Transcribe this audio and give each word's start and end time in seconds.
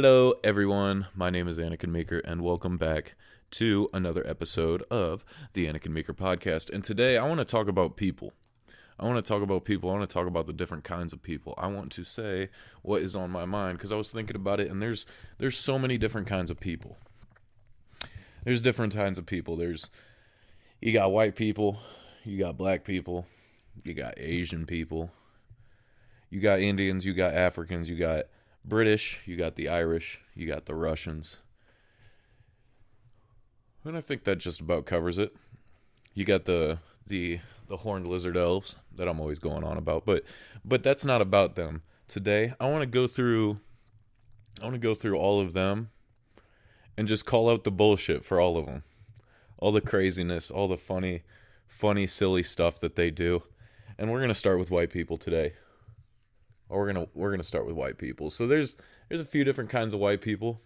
Hello, 0.00 0.34
everyone. 0.44 1.08
My 1.16 1.28
name 1.28 1.48
is 1.48 1.58
Anikin 1.58 1.90
Meeker, 1.90 2.20
and 2.20 2.40
welcome 2.40 2.78
back 2.78 3.16
to 3.50 3.88
another 3.92 4.24
episode 4.28 4.84
of 4.92 5.24
the 5.54 5.66
Anikin 5.66 5.90
Meeker 5.90 6.14
podcast. 6.14 6.70
And 6.70 6.84
today 6.84 7.18
I 7.18 7.26
want 7.26 7.40
to 7.40 7.44
talk 7.44 7.66
about 7.66 7.96
people. 7.96 8.32
I 9.00 9.06
want 9.06 9.16
to 9.16 9.28
talk 9.28 9.42
about 9.42 9.64
people. 9.64 9.90
I 9.90 9.94
want 9.94 10.08
to 10.08 10.14
talk 10.14 10.28
about 10.28 10.46
the 10.46 10.52
different 10.52 10.84
kinds 10.84 11.12
of 11.12 11.20
people. 11.20 11.52
I 11.58 11.66
want 11.66 11.90
to 11.90 12.04
say 12.04 12.48
what 12.82 13.02
is 13.02 13.16
on 13.16 13.32
my 13.32 13.44
mind 13.44 13.78
because 13.78 13.90
I 13.90 13.96
was 13.96 14.12
thinking 14.12 14.36
about 14.36 14.60
it, 14.60 14.70
and 14.70 14.80
there's 14.80 15.04
there's 15.38 15.56
so 15.56 15.80
many 15.80 15.98
different 15.98 16.28
kinds 16.28 16.52
of 16.52 16.60
people. 16.60 16.96
There's 18.44 18.60
different 18.60 18.94
kinds 18.94 19.18
of 19.18 19.26
people. 19.26 19.56
There's 19.56 19.90
you 20.80 20.92
got 20.92 21.10
white 21.10 21.34
people, 21.34 21.80
you 22.22 22.38
got 22.38 22.56
black 22.56 22.84
people, 22.84 23.26
you 23.82 23.94
got 23.94 24.14
Asian 24.16 24.64
people, 24.64 25.10
you 26.30 26.38
got 26.38 26.60
Indians, 26.60 27.04
you 27.04 27.14
got 27.14 27.34
Africans, 27.34 27.90
you 27.90 27.96
got 27.96 28.26
British, 28.64 29.20
you 29.24 29.36
got 29.36 29.56
the 29.56 29.68
Irish, 29.68 30.20
you 30.34 30.46
got 30.46 30.66
the 30.66 30.74
Russians. 30.74 31.38
And 33.84 33.96
I 33.96 34.00
think 34.00 34.24
that 34.24 34.36
just 34.36 34.60
about 34.60 34.86
covers 34.86 35.18
it. 35.18 35.34
You 36.14 36.24
got 36.24 36.44
the 36.44 36.78
the 37.06 37.40
the 37.68 37.78
horned 37.78 38.06
lizard 38.06 38.36
elves 38.36 38.76
that 38.94 39.08
I'm 39.08 39.20
always 39.20 39.38
going 39.38 39.64
on 39.64 39.76
about, 39.78 40.04
but 40.04 40.24
but 40.64 40.82
that's 40.82 41.04
not 41.04 41.22
about 41.22 41.54
them. 41.54 41.82
Today, 42.06 42.54
I 42.58 42.68
want 42.68 42.82
to 42.82 42.86
go 42.86 43.06
through 43.06 43.60
I 44.60 44.64
want 44.64 44.74
to 44.74 44.80
go 44.80 44.94
through 44.94 45.16
all 45.16 45.40
of 45.40 45.52
them 45.52 45.90
and 46.96 47.08
just 47.08 47.26
call 47.26 47.48
out 47.48 47.64
the 47.64 47.70
bullshit 47.70 48.24
for 48.24 48.40
all 48.40 48.58
of 48.58 48.66
them. 48.66 48.82
All 49.58 49.72
the 49.72 49.80
craziness, 49.80 50.50
all 50.50 50.68
the 50.68 50.76
funny 50.76 51.22
funny 51.66 52.06
silly 52.06 52.42
stuff 52.42 52.80
that 52.80 52.96
they 52.96 53.10
do. 53.10 53.44
And 53.96 54.10
we're 54.10 54.18
going 54.18 54.28
to 54.28 54.34
start 54.34 54.58
with 54.58 54.70
white 54.70 54.90
people 54.90 55.16
today 55.16 55.54
we're 56.76 56.86
gonna 56.92 57.06
we're 57.14 57.30
gonna 57.30 57.42
start 57.42 57.66
with 57.66 57.74
white 57.74 57.98
people. 57.98 58.30
So 58.30 58.46
there's 58.46 58.76
there's 59.08 59.20
a 59.20 59.26
few 59.26 59.44
different 59.44 59.70
kinds 59.70 59.94
of 59.94 60.00
white 60.00 60.20
people. 60.20 60.60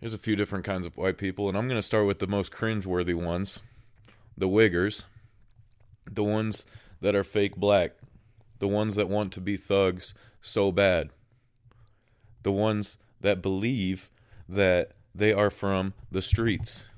There's 0.00 0.14
a 0.14 0.18
few 0.18 0.36
different 0.36 0.64
kinds 0.64 0.86
of 0.86 0.96
white 0.96 1.18
people, 1.18 1.48
and 1.48 1.56
I'm 1.56 1.68
gonna 1.68 1.82
start 1.82 2.06
with 2.06 2.18
the 2.18 2.26
most 2.26 2.52
cringeworthy 2.52 3.14
ones, 3.14 3.60
the 4.36 4.48
wiggers, 4.48 5.04
the 6.06 6.24
ones 6.24 6.66
that 7.00 7.14
are 7.14 7.24
fake 7.24 7.56
black, 7.56 7.92
the 8.58 8.68
ones 8.68 8.94
that 8.96 9.08
want 9.08 9.32
to 9.32 9.40
be 9.40 9.56
thugs 9.56 10.14
so 10.40 10.70
bad, 10.70 11.10
the 12.42 12.52
ones 12.52 12.98
that 13.20 13.42
believe 13.42 14.10
that 14.48 14.92
they 15.14 15.32
are 15.32 15.50
from 15.50 15.94
the 16.10 16.22
streets, 16.22 16.88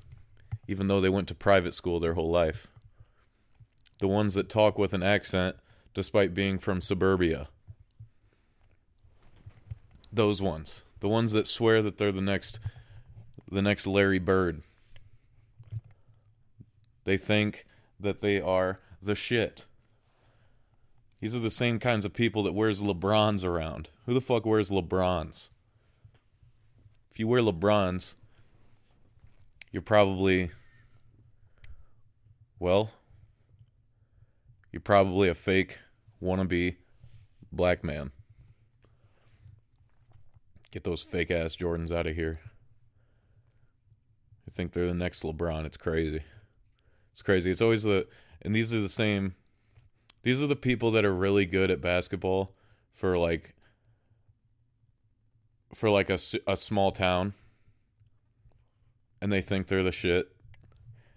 even 0.67 0.87
though 0.87 1.01
they 1.01 1.09
went 1.09 1.27
to 1.29 1.35
private 1.35 1.73
school 1.73 1.99
their 1.99 2.13
whole 2.13 2.29
life. 2.29 2.67
The 3.99 4.07
ones 4.07 4.33
that 4.33 4.49
talk 4.49 4.77
with 4.77 4.93
an 4.93 5.03
accent 5.03 5.55
despite 5.93 6.33
being 6.33 6.59
from 6.59 6.81
suburbia. 6.81 7.49
Those 10.11 10.41
ones. 10.41 10.83
The 10.99 11.07
ones 11.07 11.31
that 11.31 11.47
swear 11.47 11.81
that 11.81 11.97
they're 11.97 12.11
the 12.11 12.21
next 12.21 12.59
the 13.49 13.61
next 13.61 13.85
Larry 13.85 14.19
Bird. 14.19 14.61
They 17.03 17.17
think 17.17 17.65
that 17.99 18.21
they 18.21 18.39
are 18.39 18.79
the 19.01 19.15
shit. 19.15 19.65
These 21.19 21.35
are 21.35 21.39
the 21.39 21.51
same 21.51 21.79
kinds 21.79 22.05
of 22.05 22.13
people 22.13 22.43
that 22.43 22.53
wears 22.53 22.81
LeBrons 22.81 23.43
around. 23.43 23.89
Who 24.05 24.13
the 24.13 24.21
fuck 24.21 24.45
wears 24.45 24.69
LeBrons? 24.69 25.49
If 27.11 27.19
you 27.19 27.27
wear 27.27 27.41
LeBrons, 27.41 28.15
you're 29.71 29.81
probably 29.81 30.51
well, 32.59 32.91
you're 34.71 34.81
probably 34.81 35.29
a 35.29 35.35
fake 35.35 35.79
wannabe 36.21 36.77
black 37.51 37.83
man. 37.83 38.11
Get 40.71 40.83
those 40.83 41.03
fake 41.03 41.31
ass 41.31 41.55
Jordans 41.55 41.91
out 41.91 42.07
of 42.07 42.15
here. 42.15 42.39
I 44.47 44.51
think 44.51 44.71
they're 44.71 44.87
the 44.87 44.93
next 44.93 45.23
LeBron. 45.23 45.65
It's 45.65 45.77
crazy. 45.77 46.23
It's 47.11 47.21
crazy. 47.21 47.51
It's 47.51 47.61
always 47.61 47.83
the 47.83 48.07
and 48.41 48.55
these 48.55 48.73
are 48.73 48.79
the 48.79 48.89
same 48.89 49.35
these 50.23 50.41
are 50.41 50.47
the 50.47 50.55
people 50.55 50.91
that 50.91 51.05
are 51.05 51.13
really 51.13 51.45
good 51.45 51.71
at 51.71 51.81
basketball 51.81 52.55
for 52.93 53.17
like 53.17 53.55
for 55.73 55.89
like 55.89 56.09
a, 56.09 56.19
a 56.47 56.57
small 56.57 56.91
town 56.91 57.33
and 59.21 59.31
they 59.31 59.41
think 59.41 59.67
they're 59.67 59.83
the 59.83 59.91
shit 59.91 60.35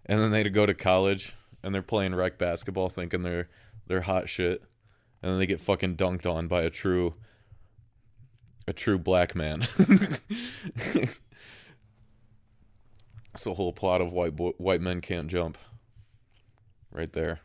and 0.06 0.20
then 0.20 0.31
they 0.31 0.44
go 0.48 0.66
to 0.66 0.75
college 0.75 1.34
and 1.64 1.75
they're 1.75 1.82
playing 1.82 2.14
rec 2.14 2.38
basketball 2.38 2.91
thinking 2.91 3.22
they're 3.22 3.48
they're 3.86 4.02
hot 4.02 4.28
shit, 4.28 4.62
and 5.22 5.32
then 5.32 5.38
they 5.38 5.47
get 5.47 5.60
fucking 5.60 5.97
dunked 5.97 6.30
on 6.30 6.47
by 6.47 6.62
a 6.62 6.70
true 6.70 7.14
a 8.69 8.72
true 8.72 8.98
black 8.98 9.34
man. 9.34 9.66
it's 13.34 13.47
a 13.47 13.54
whole 13.54 13.72
plot 13.72 14.02
of 14.02 14.12
white 14.12 14.36
bo- 14.36 14.54
white 14.58 14.82
men 14.82 15.00
can't 15.00 15.28
jump. 15.28 15.56
Right 16.92 17.12
there. 17.12 17.41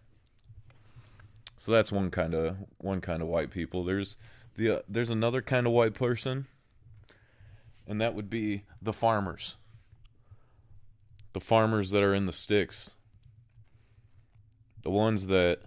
So 1.58 1.72
that's 1.72 1.92
one 1.92 2.12
kind 2.12 2.36
of 2.36 2.58
one 2.78 3.02
kind 3.02 3.22
of 3.22 3.30
white 3.30 3.52
people. 3.52 3.86
There's 3.86 4.18
the 4.56 4.70
uh, 4.70 4.80
there's 4.90 5.10
another 5.10 5.42
kind 5.42 5.66
of 5.66 5.72
white 5.72 5.94
person, 5.94 6.46
and 7.88 8.02
that 8.02 8.14
would 8.16 8.30
be 8.30 8.64
the 8.82 8.94
farmers. 8.94 9.56
The 11.32 11.40
farmers 11.40 11.92
that 11.92 12.04
are 12.04 12.14
in 12.14 12.26
the 12.26 12.34
sticks 12.34 12.92
the 14.84 14.90
ones 14.90 15.28
that 15.28 15.60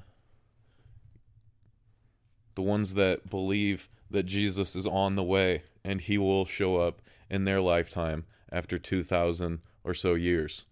the 2.55 2.63
ones 2.63 2.95
that 2.95 3.31
believe 3.31 3.89
that 4.11 4.25
Jesus 4.25 4.77
is 4.77 4.87
on 4.87 5.17
the 5.17 5.23
way 5.23 5.63
and 5.85 6.01
he 6.01 6.19
will 6.19 6.45
show 6.45 6.77
up 6.77 7.01
in 7.31 7.45
their 7.45 7.61
lifetime 7.61 8.25
after 8.51 8.79
2000 8.79 9.61
or 9.85 9.95
so 9.95 10.15
years 10.15 10.65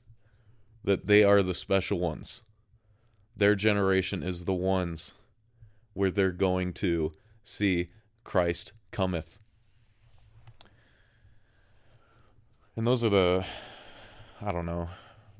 that 0.84 1.06
they 1.06 1.24
are 1.24 1.42
the 1.42 1.54
special 1.54 1.98
ones. 1.98 2.42
Their 3.36 3.54
generation 3.54 4.22
is 4.22 4.44
the 4.44 4.54
ones 4.54 5.14
where 5.94 6.10
they're 6.10 6.30
going 6.30 6.72
to 6.74 7.14
see 7.42 7.88
Christ 8.24 8.72
cometh. 8.90 9.38
And 12.76 12.86
those 12.86 13.02
are 13.04 13.08
the 13.08 13.44
I 14.42 14.52
don't 14.52 14.66
know 14.66 14.88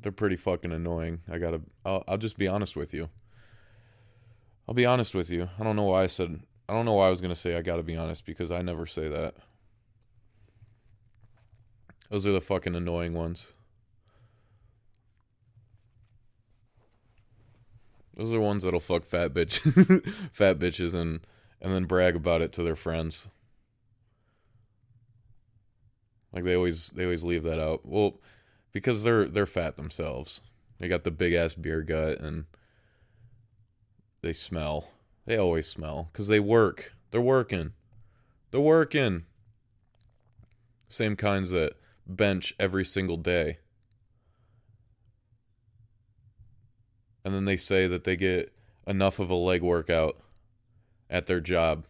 they're 0.02 0.12
pretty 0.12 0.36
fucking 0.36 0.72
annoying. 0.72 1.20
I 1.30 1.38
gotta. 1.38 1.60
I'll, 1.84 2.04
I'll 2.08 2.18
just 2.18 2.38
be 2.38 2.48
honest 2.48 2.76
with 2.76 2.94
you. 2.94 3.08
I'll 4.68 4.74
be 4.74 4.86
honest 4.86 5.14
with 5.14 5.30
you. 5.30 5.48
I 5.58 5.64
don't 5.64 5.76
know 5.76 5.84
why 5.84 6.04
I 6.04 6.06
said. 6.06 6.40
I 6.68 6.72
don't 6.72 6.84
know 6.84 6.94
why 6.94 7.08
I 7.08 7.10
was 7.10 7.20
gonna 7.20 7.36
say 7.36 7.56
I 7.56 7.62
gotta 7.62 7.82
be 7.82 7.96
honest 7.96 8.24
because 8.24 8.50
I 8.50 8.62
never 8.62 8.86
say 8.86 9.08
that. 9.08 9.34
Those 12.10 12.26
are 12.26 12.32
the 12.32 12.40
fucking 12.40 12.74
annoying 12.74 13.14
ones. 13.14 13.52
Those 18.16 18.34
are 18.34 18.40
ones 18.40 18.64
that'll 18.64 18.80
fuck 18.80 19.04
fat 19.04 19.32
bitch, 19.32 19.60
fat 20.32 20.58
bitches, 20.58 20.94
and 20.94 21.20
and 21.60 21.74
then 21.74 21.84
brag 21.84 22.16
about 22.16 22.42
it 22.42 22.52
to 22.52 22.62
their 22.62 22.76
friends. 22.76 23.28
Like 26.32 26.44
they 26.44 26.54
always 26.54 26.90
they 26.90 27.04
always 27.04 27.24
leave 27.24 27.44
that 27.44 27.60
out. 27.60 27.84
Well, 27.84 28.20
because 28.72 29.02
they're 29.02 29.26
they're 29.26 29.46
fat 29.46 29.76
themselves. 29.76 30.40
They 30.78 30.88
got 30.88 31.04
the 31.04 31.10
big 31.10 31.34
ass 31.34 31.54
beer 31.54 31.82
gut 31.82 32.20
and 32.20 32.44
they 34.22 34.32
smell. 34.32 34.90
They 35.26 35.36
always 35.36 35.66
smell 35.66 36.10
cuz 36.12 36.28
they 36.28 36.40
work. 36.40 36.92
They're 37.10 37.20
working. 37.20 37.72
They're 38.50 38.60
working. 38.60 39.24
Same 40.88 41.16
kinds 41.16 41.50
that 41.50 41.74
bench 42.06 42.54
every 42.58 42.84
single 42.84 43.16
day. 43.16 43.58
And 47.24 47.34
then 47.34 47.44
they 47.44 47.56
say 47.56 47.86
that 47.86 48.04
they 48.04 48.16
get 48.16 48.52
enough 48.86 49.18
of 49.18 49.30
a 49.30 49.34
leg 49.34 49.62
workout 49.62 50.20
at 51.08 51.26
their 51.26 51.40
job 51.40 51.84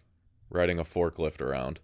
riding 0.50 0.78
a 0.78 0.84
forklift 0.84 1.40
around. 1.40 1.80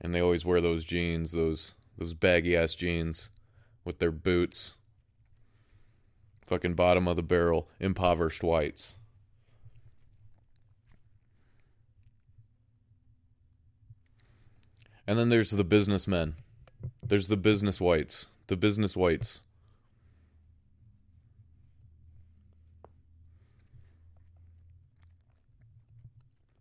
And 0.00 0.14
they 0.14 0.20
always 0.20 0.44
wear 0.44 0.60
those 0.60 0.84
jeans, 0.84 1.32
those 1.32 1.74
those 1.98 2.14
baggy 2.14 2.56
ass 2.56 2.74
jeans 2.74 3.30
with 3.84 3.98
their 3.98 4.12
boots. 4.12 4.76
Fucking 6.46 6.74
bottom 6.74 7.06
of 7.06 7.16
the 7.16 7.22
barrel, 7.22 7.68
impoverished 7.78 8.42
whites. 8.42 8.94
And 15.06 15.18
then 15.18 15.28
there's 15.28 15.50
the 15.50 15.64
businessmen. 15.64 16.36
There's 17.06 17.28
the 17.28 17.36
business 17.36 17.80
whites. 17.80 18.26
The 18.46 18.56
business 18.56 18.96
whites. 18.96 19.42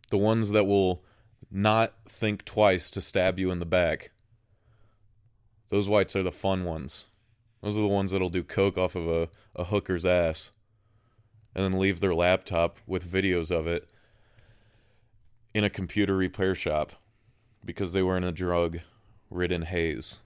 The 0.10 0.18
ones 0.18 0.50
that 0.52 0.66
will 0.66 1.04
not 1.52 1.94
think 2.06 2.46
twice 2.46 2.90
to 2.92 3.02
stab 3.02 3.40
you 3.40 3.52
in 3.52 3.60
the 3.60 3.66
back. 3.66 4.12
Those 5.70 5.88
whites 5.88 6.16
are 6.16 6.24
the 6.24 6.32
fun 6.32 6.64
ones. 6.64 7.08
Those 7.62 7.78
are 7.78 7.82
the 7.82 7.88
ones 7.88 8.12
that'll 8.12 8.30
do 8.30 8.44
coke 8.44 8.78
off 8.78 8.96
of 8.96 9.08
a, 9.08 9.30
a 9.56 9.66
hooker's 9.66 10.06
ass 10.06 10.52
and 11.54 11.64
then 11.64 11.80
leave 11.80 12.00
their 12.00 12.16
laptop 12.16 12.78
with 12.88 13.10
videos 13.10 13.52
of 13.52 13.68
it 13.68 13.90
in 15.54 15.64
a 15.64 15.70
computer 15.70 16.16
repair 16.16 16.56
shop 16.56 16.94
because 17.66 17.92
they 17.92 18.04
were 18.04 18.18
in 18.18 18.24
a 18.24 18.32
drug 18.32 18.80
ridden 19.30 19.64
haze. 19.64 20.20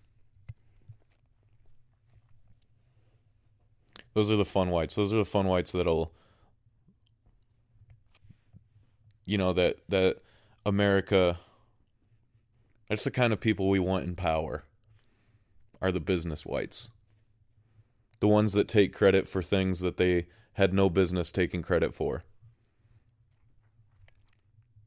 Those 4.13 4.29
are 4.29 4.35
the 4.35 4.45
fun 4.45 4.69
whites. 4.69 4.95
Those 4.95 5.11
are 5.11 5.17
the 5.17 5.25
fun 5.25 5.47
whites 5.47 5.71
that'll 5.71 6.11
you 9.25 9.37
know 9.37 9.53
that 9.53 9.77
that 9.89 10.17
America 10.65 11.39
that's 12.93 13.05
the 13.05 13.11
kind 13.11 13.33
of 13.33 13.39
people 13.39 13.69
we 13.69 13.79
want 13.79 14.05
in 14.05 14.15
power. 14.15 14.65
Are 15.81 15.91
the 15.91 15.99
business 15.99 16.45
whites. 16.45 16.91
The 18.19 18.27
ones 18.27 18.53
that 18.53 18.67
take 18.67 18.93
credit 18.93 19.27
for 19.27 19.41
things 19.41 19.79
that 19.79 19.97
they 19.97 20.27
had 20.53 20.73
no 20.73 20.91
business 20.91 21.31
taking 21.31 21.61
credit 21.63 21.93
for. 21.93 22.23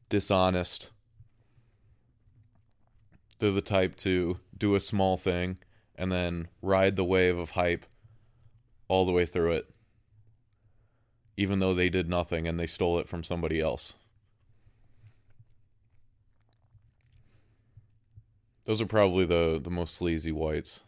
Dishonest. 0.08 0.90
They're 3.40 3.50
the 3.50 3.60
type 3.60 3.96
to 3.96 4.38
do 4.56 4.74
a 4.74 4.80
small 4.80 5.16
thing 5.16 5.58
and 5.96 6.12
then 6.12 6.48
ride 6.62 6.94
the 6.94 7.04
wave 7.04 7.36
of 7.36 7.50
hype 7.50 7.84
all 8.86 9.04
the 9.04 9.10
way 9.10 9.26
through 9.26 9.50
it, 9.50 9.68
even 11.36 11.58
though 11.58 11.74
they 11.74 11.88
did 11.88 12.08
nothing 12.08 12.46
and 12.46 12.58
they 12.58 12.66
stole 12.66 13.00
it 13.00 13.08
from 13.08 13.24
somebody 13.24 13.60
else. 13.60 13.94
Those 18.66 18.82
are 18.82 18.86
probably 18.86 19.24
the, 19.24 19.60
the 19.62 19.70
most 19.70 19.94
sleazy 19.94 20.32
whites. 20.32 20.82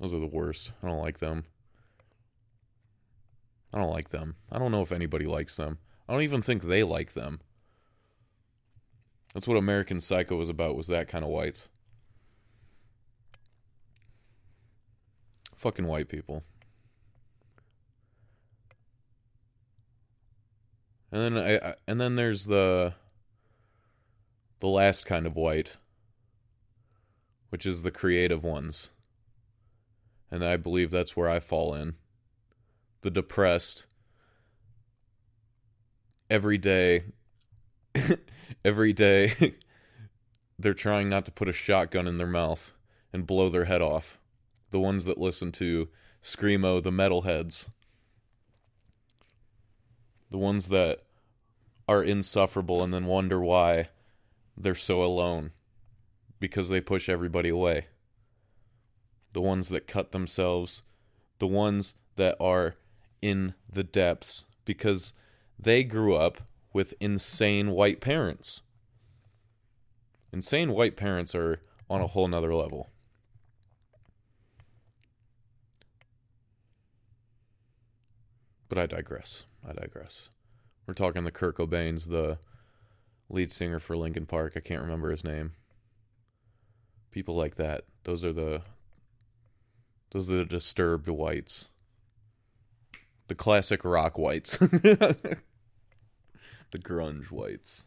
Those 0.00 0.12
are 0.12 0.18
the 0.18 0.26
worst. 0.26 0.72
I 0.82 0.88
don't 0.88 1.00
like 1.00 1.18
them. 1.18 1.44
I 3.72 3.78
don't 3.78 3.90
like 3.90 4.10
them. 4.10 4.34
I 4.50 4.58
don't 4.58 4.72
know 4.72 4.82
if 4.82 4.92
anybody 4.92 5.26
likes 5.26 5.56
them. 5.56 5.78
I 6.08 6.12
don't 6.12 6.22
even 6.22 6.42
think 6.42 6.62
they 6.62 6.82
like 6.82 7.12
them. 7.12 7.40
That's 9.32 9.46
what 9.46 9.58
American 9.58 10.00
Psycho 10.00 10.36
was 10.36 10.48
about, 10.48 10.76
was 10.76 10.88
that 10.88 11.08
kind 11.08 11.24
of 11.24 11.30
whites. 11.30 11.68
Fucking 15.54 15.86
white 15.86 16.08
people. 16.08 16.42
And 21.12 21.36
then 21.36 21.44
I, 21.44 21.68
I 21.70 21.74
and 21.86 22.00
then 22.00 22.16
there's 22.16 22.46
the 22.46 22.94
the 24.60 24.68
last 24.68 25.06
kind 25.06 25.26
of 25.26 25.36
white, 25.36 25.78
which 27.50 27.66
is 27.66 27.82
the 27.82 27.90
creative 27.90 28.44
ones. 28.44 28.90
And 30.30 30.44
I 30.44 30.56
believe 30.56 30.90
that's 30.90 31.16
where 31.16 31.28
I 31.28 31.40
fall 31.40 31.74
in. 31.74 31.94
The 33.02 33.10
depressed 33.10 33.86
every 36.30 36.58
day 36.58 37.04
every 38.64 38.92
day 38.92 39.54
they're 40.58 40.74
trying 40.74 41.08
not 41.08 41.24
to 41.24 41.32
put 41.32 41.48
a 41.48 41.52
shotgun 41.52 42.06
in 42.06 42.18
their 42.18 42.26
mouth 42.26 42.72
and 43.12 43.26
blow 43.26 43.48
their 43.48 43.64
head 43.64 43.80
off. 43.80 44.18
The 44.70 44.80
ones 44.80 45.04
that 45.06 45.18
listen 45.18 45.52
to 45.52 45.88
Screamo, 46.22 46.82
the 46.82 46.90
metalheads. 46.90 47.70
The 50.30 50.38
ones 50.38 50.68
that 50.68 51.04
are 51.86 52.02
insufferable 52.02 52.82
and 52.82 52.92
then 52.92 53.06
wonder 53.06 53.40
why 53.40 53.88
they're 54.58 54.74
so 54.74 55.02
alone 55.02 55.52
because 56.40 56.68
they 56.68 56.80
push 56.80 57.08
everybody 57.08 57.48
away. 57.48 57.86
The 59.32 59.40
ones 59.40 59.68
that 59.68 59.86
cut 59.86 60.12
themselves, 60.12 60.82
the 61.38 61.46
ones 61.46 61.94
that 62.16 62.36
are 62.40 62.76
in 63.22 63.54
the 63.72 63.84
depths 63.84 64.44
because 64.64 65.12
they 65.58 65.84
grew 65.84 66.14
up 66.14 66.42
with 66.72 66.94
insane 67.00 67.70
white 67.70 68.00
parents. 68.00 68.62
Insane 70.32 70.72
white 70.72 70.96
parents 70.96 71.34
are 71.34 71.60
on 71.88 72.00
a 72.00 72.06
whole 72.06 72.28
nother 72.28 72.54
level. 72.54 72.90
But 78.68 78.78
I 78.78 78.86
digress. 78.86 79.44
I 79.66 79.72
digress. 79.72 80.28
We're 80.86 80.94
talking 80.94 81.24
the 81.24 81.30
Kurt 81.30 81.56
Cobains, 81.56 82.08
the 82.10 82.38
lead 83.30 83.50
singer 83.50 83.78
for 83.78 83.96
Linkin 83.96 84.26
Park. 84.26 84.54
I 84.56 84.60
can't 84.60 84.82
remember 84.82 85.10
his 85.10 85.24
name. 85.24 85.52
People 87.10 87.34
like 87.34 87.56
that. 87.56 87.84
Those 88.04 88.24
are 88.24 88.32
the 88.32 88.62
those 90.10 90.30
are 90.30 90.36
the 90.36 90.44
disturbed 90.44 91.08
whites. 91.08 91.68
The 93.28 93.34
classic 93.34 93.84
rock 93.84 94.18
whites. 94.18 94.56
the 94.58 95.36
grunge 96.74 97.30
whites. 97.30 97.84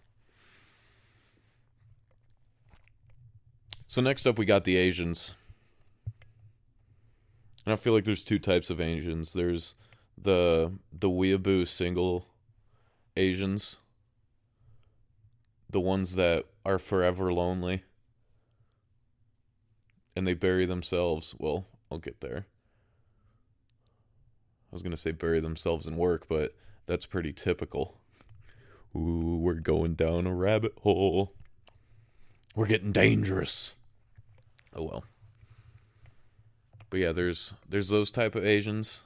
So 3.87 4.01
next 4.01 4.27
up 4.27 4.37
we 4.37 4.45
got 4.45 4.63
the 4.63 4.77
Asians. 4.77 5.33
And 7.65 7.73
I 7.73 7.75
feel 7.75 7.93
like 7.93 8.05
there's 8.05 8.23
two 8.23 8.39
types 8.39 8.69
of 8.69 8.79
Asians. 8.79 9.33
There's 9.33 9.75
the 10.17 10.71
the 10.91 11.09
weeaboo 11.09 11.67
single 11.67 12.27
Asians. 13.17 13.77
The 15.71 15.79
ones 15.79 16.15
that 16.15 16.45
are 16.65 16.77
forever 16.77 17.33
lonely. 17.33 17.83
And 20.15 20.27
they 20.27 20.33
bury 20.33 20.65
themselves. 20.65 21.33
Well, 21.37 21.65
I'll 21.89 21.97
get 21.97 22.21
there. 22.21 22.45
I 24.71 24.75
was 24.75 24.83
going 24.83 24.91
to 24.91 24.97
say 24.97 25.11
bury 25.11 25.39
themselves 25.39 25.87
in 25.87 25.97
work, 25.97 26.27
but 26.29 26.53
that's 26.85 27.05
pretty 27.05 27.33
typical. 27.33 27.97
Ooh, 28.95 29.37
we're 29.41 29.55
going 29.55 29.95
down 29.95 30.27
a 30.27 30.35
rabbit 30.35 30.73
hole. 30.81 31.33
We're 32.55 32.67
getting 32.67 32.91
dangerous. 32.91 33.75
Oh 34.75 34.83
well. 34.83 35.05
But 36.89 36.99
yeah, 36.99 37.13
there's 37.13 37.53
there's 37.67 37.87
those 37.87 38.11
type 38.11 38.35
of 38.35 38.45
Asians, 38.45 39.01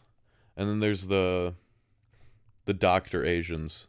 and 0.58 0.68
then 0.68 0.80
there's 0.80 1.08
the 1.08 1.54
the 2.66 2.74
doctor 2.74 3.24
Asians 3.24 3.88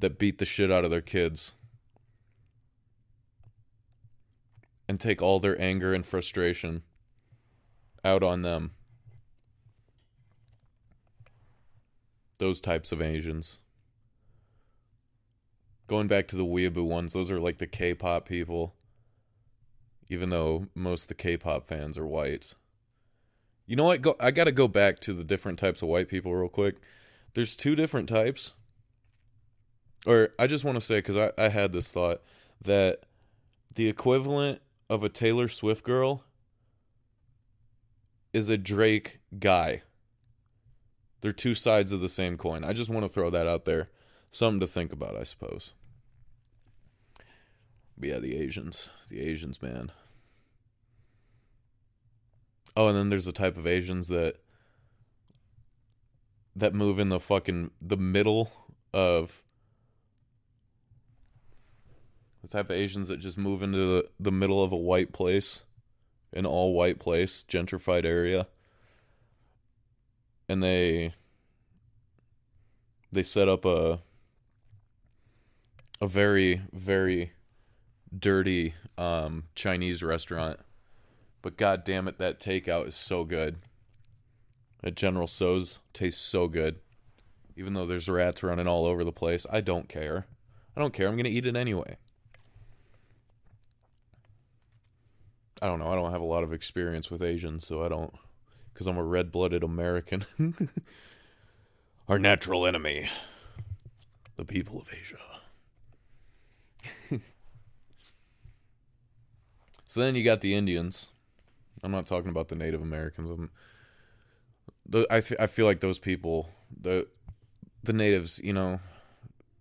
that 0.00 0.18
beat 0.18 0.38
the 0.38 0.44
shit 0.44 0.70
out 0.70 0.84
of 0.84 0.90
their 0.90 1.00
kids 1.00 1.54
and 4.88 5.00
take 5.00 5.20
all 5.20 5.40
their 5.40 5.60
anger 5.60 5.94
and 5.94 6.06
frustration 6.06 6.82
out 8.04 8.22
on 8.22 8.42
them. 8.42 8.72
Those 12.38 12.60
types 12.60 12.92
of 12.92 13.00
Asians 13.00 13.60
going 15.86 16.08
back 16.08 16.28
to 16.28 16.36
the 16.36 16.44
weeaboo 16.44 16.86
ones, 16.86 17.12
those 17.12 17.30
are 17.30 17.40
like 17.40 17.58
the 17.58 17.66
K-pop 17.66 18.26
people. 18.26 18.74
Even 20.08 20.30
though 20.30 20.66
most 20.74 21.02
of 21.02 21.08
the 21.08 21.14
K-pop 21.14 21.66
fans 21.66 21.98
are 21.98 22.06
white. 22.06 22.54
You 23.66 23.74
know 23.74 23.84
what? 23.84 24.02
Go 24.02 24.14
I 24.20 24.30
got 24.30 24.44
to 24.44 24.52
go 24.52 24.68
back 24.68 25.00
to 25.00 25.12
the 25.12 25.24
different 25.24 25.58
types 25.58 25.82
of 25.82 25.88
white 25.88 26.08
people 26.08 26.32
real 26.32 26.48
quick. 26.48 26.76
There's 27.34 27.56
two 27.56 27.74
different 27.74 28.08
types. 28.08 28.52
Or 30.04 30.30
I 30.38 30.46
just 30.46 30.64
want 30.64 30.76
to 30.76 30.80
say 30.80 31.00
cuz 31.00 31.16
I 31.16 31.32
I 31.38 31.48
had 31.48 31.72
this 31.72 31.92
thought 31.92 32.22
that 32.62 33.04
the 33.74 33.88
equivalent 33.88 34.60
of 34.88 35.02
a 35.02 35.08
Taylor 35.08 35.48
Swift 35.48 35.84
girl 35.84 36.24
is 38.32 38.48
a 38.48 38.58
Drake 38.58 39.20
guy. 39.38 39.82
They're 41.20 41.32
two 41.32 41.54
sides 41.54 41.92
of 41.92 42.00
the 42.00 42.08
same 42.08 42.36
coin. 42.36 42.64
I 42.64 42.72
just 42.72 42.90
want 42.90 43.04
to 43.04 43.08
throw 43.08 43.30
that 43.30 43.46
out 43.46 43.64
there 43.64 43.88
something 44.30 44.60
to 44.60 44.66
think 44.66 44.92
about, 44.92 45.16
I 45.16 45.24
suppose. 45.24 45.72
But 47.98 48.08
yeah, 48.08 48.18
the 48.18 48.36
Asians. 48.36 48.90
The 49.08 49.20
Asians, 49.20 49.62
man. 49.62 49.90
Oh, 52.76 52.88
and 52.88 52.96
then 52.96 53.08
there's 53.08 53.24
the 53.24 53.32
type 53.32 53.56
of 53.56 53.66
Asians 53.66 54.08
that 54.08 54.36
that 56.54 56.74
move 56.74 56.98
in 56.98 57.08
the 57.08 57.20
fucking 57.20 57.70
the 57.80 57.96
middle 57.96 58.50
of 58.92 59.42
the 62.46 62.58
type 62.58 62.70
of 62.70 62.76
Asians 62.76 63.08
that 63.08 63.18
just 63.18 63.36
move 63.36 63.62
into 63.62 63.78
the, 63.78 64.08
the 64.20 64.30
middle 64.30 64.62
of 64.62 64.70
a 64.70 64.76
white 64.76 65.12
place, 65.12 65.64
an 66.32 66.46
all 66.46 66.74
white 66.74 67.00
place, 67.00 67.44
gentrified 67.48 68.04
area. 68.04 68.46
And 70.48 70.62
they 70.62 71.12
they 73.10 73.24
set 73.24 73.48
up 73.48 73.64
a 73.64 74.00
a 76.00 76.06
very 76.06 76.62
very 76.72 77.32
dirty 78.16 78.74
um, 78.96 79.44
Chinese 79.56 80.04
restaurant, 80.04 80.60
but 81.42 81.56
god 81.56 81.82
damn 81.82 82.06
it, 82.06 82.18
that 82.18 82.38
takeout 82.38 82.86
is 82.86 82.94
so 82.94 83.24
good. 83.24 83.56
At 84.84 84.94
General 84.94 85.26
Tso's 85.26 85.80
tastes 85.92 86.20
so 86.22 86.46
good, 86.46 86.78
even 87.56 87.72
though 87.72 87.86
there's 87.86 88.08
rats 88.08 88.44
running 88.44 88.68
all 88.68 88.86
over 88.86 89.02
the 89.02 89.10
place. 89.10 89.46
I 89.50 89.62
don't 89.62 89.88
care. 89.88 90.26
I 90.76 90.80
don't 90.80 90.94
care. 90.94 91.08
I'm 91.08 91.16
gonna 91.16 91.28
eat 91.28 91.46
it 91.46 91.56
anyway. 91.56 91.96
I 95.62 95.66
don't 95.66 95.78
know. 95.78 95.88
I 95.88 95.94
don't 95.94 96.12
have 96.12 96.20
a 96.20 96.24
lot 96.24 96.44
of 96.44 96.52
experience 96.52 97.10
with 97.10 97.22
Asians, 97.22 97.66
so 97.66 97.82
I 97.84 97.88
don't, 97.88 98.12
because 98.72 98.86
I'm 98.86 98.98
a 98.98 99.04
red-blooded 99.04 99.62
American. 99.62 100.24
Our 102.08 102.18
natural 102.18 102.66
enemy. 102.66 103.08
the 104.36 104.44
people 104.44 104.80
of 104.80 104.88
Asia. 104.92 105.18
so 109.86 110.00
then 110.00 110.14
you 110.14 110.24
got 110.24 110.40
the 110.40 110.54
Indians. 110.54 111.10
I'm 111.82 111.92
not 111.92 112.06
talking 112.06 112.30
about 112.30 112.48
the 112.48 112.54
Native 112.54 112.82
Americans. 112.82 113.30
I'm, 113.30 113.50
the, 114.88 115.06
I 115.10 115.20
th- 115.20 115.40
I 115.40 115.46
feel 115.46 115.66
like 115.66 115.80
those 115.80 115.98
people, 115.98 116.50
the 116.80 117.08
the 117.82 117.92
natives, 117.92 118.40
you 118.42 118.52
know, 118.52 118.80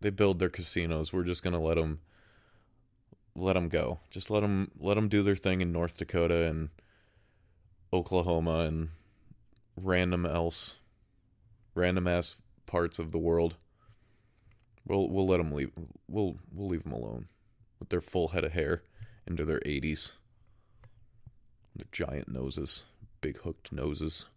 they 0.02 0.10
build 0.10 0.40
their 0.40 0.50
casinos. 0.50 1.12
We're 1.14 1.24
just 1.24 1.44
gonna 1.44 1.62
let 1.62 1.76
them 1.76 2.00
let 3.36 3.54
them 3.54 3.70
go. 3.70 4.00
Just 4.10 4.30
let 4.30 4.42
them 4.42 4.72
let 4.80 4.96
them 4.96 5.10
do 5.10 5.22
their 5.22 5.36
thing 5.36 5.62
in 5.62 5.72
North 5.72 5.98
Dakota 5.98 6.46
and 6.46 6.70
Oklahoma 7.92 8.60
and 8.60 8.90
random 9.76 10.26
else, 10.26 10.78
random 11.74 12.08
ass 12.08 12.38
parts 12.66 12.98
of 12.98 13.12
the 13.12 13.20
world. 13.20 13.56
We'll 14.88 15.10
we'll 15.10 15.28
let 15.28 15.38
them 15.38 15.52
leave. 15.52 15.72
We'll 16.08 16.38
we'll 16.54 16.70
leave 16.70 16.84
them 16.84 16.94
alone 16.94 17.28
with 17.80 17.90
their 17.90 18.02
full 18.02 18.30
head 18.30 18.44
of 18.44 18.54
hair 18.54 18.84
into 19.28 19.46
their 19.46 19.60
80s. 19.60 20.14
Their 21.76 21.88
giant 21.92 22.30
noses, 22.30 22.84
big 23.22 23.40
hooked 23.42 23.72
noses. 23.72 24.28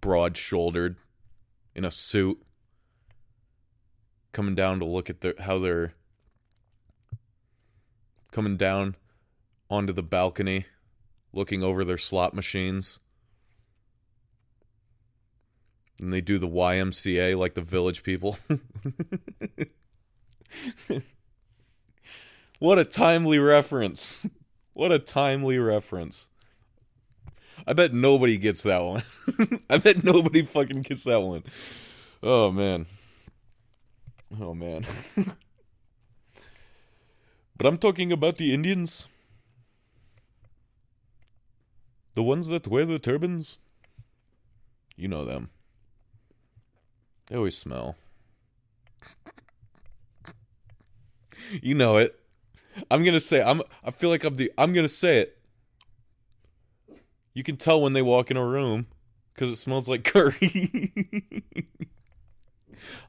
Broad 0.00 0.36
shouldered 0.36 0.96
in 1.74 1.84
a 1.84 1.90
suit 1.90 2.42
coming 4.36 4.54
down 4.54 4.78
to 4.78 4.84
look 4.84 5.08
at 5.08 5.22
their 5.22 5.32
how 5.40 5.58
they're 5.58 5.94
coming 8.30 8.58
down 8.58 8.94
onto 9.70 9.94
the 9.94 10.02
balcony 10.02 10.66
looking 11.32 11.62
over 11.62 11.86
their 11.86 11.96
slot 11.96 12.34
machines 12.34 13.00
and 15.98 16.12
they 16.12 16.20
do 16.20 16.38
the 16.38 16.46
YMCA 16.46 17.34
like 17.34 17.54
the 17.54 17.62
village 17.62 18.02
people. 18.02 18.36
what 22.58 22.78
a 22.78 22.84
timely 22.84 23.38
reference. 23.38 24.26
What 24.74 24.92
a 24.92 24.98
timely 24.98 25.58
reference. 25.58 26.28
I 27.66 27.72
bet 27.72 27.94
nobody 27.94 28.36
gets 28.36 28.64
that 28.64 28.84
one. 28.84 29.02
I 29.70 29.78
bet 29.78 30.04
nobody 30.04 30.44
fucking 30.44 30.82
gets 30.82 31.04
that 31.04 31.22
one. 31.22 31.44
Oh 32.22 32.50
man. 32.50 32.84
Oh 34.40 34.54
man. 34.54 34.84
but 37.56 37.66
I'm 37.66 37.78
talking 37.78 38.12
about 38.12 38.36
the 38.36 38.52
Indians. 38.52 39.08
The 42.14 42.22
ones 42.22 42.48
that 42.48 42.66
wear 42.66 42.84
the 42.86 42.98
turbans. 42.98 43.58
You 44.96 45.08
know 45.08 45.24
them. 45.24 45.50
They 47.26 47.36
always 47.36 47.56
smell. 47.56 47.96
you 51.62 51.74
know 51.74 51.96
it. 51.96 52.18
I'm 52.90 53.04
gonna 53.04 53.20
say 53.20 53.42
I'm 53.42 53.62
I 53.84 53.90
feel 53.90 54.10
like 54.10 54.24
I'm 54.24 54.36
the 54.36 54.52
I'm 54.58 54.72
gonna 54.72 54.88
say 54.88 55.18
it. 55.18 55.38
You 57.34 57.42
can 57.42 57.56
tell 57.56 57.82
when 57.82 57.92
they 57.92 58.02
walk 58.02 58.30
in 58.30 58.36
a 58.36 58.44
room 58.44 58.86
because 59.34 59.50
it 59.50 59.56
smells 59.56 59.88
like 59.88 60.04
curry. 60.12 61.42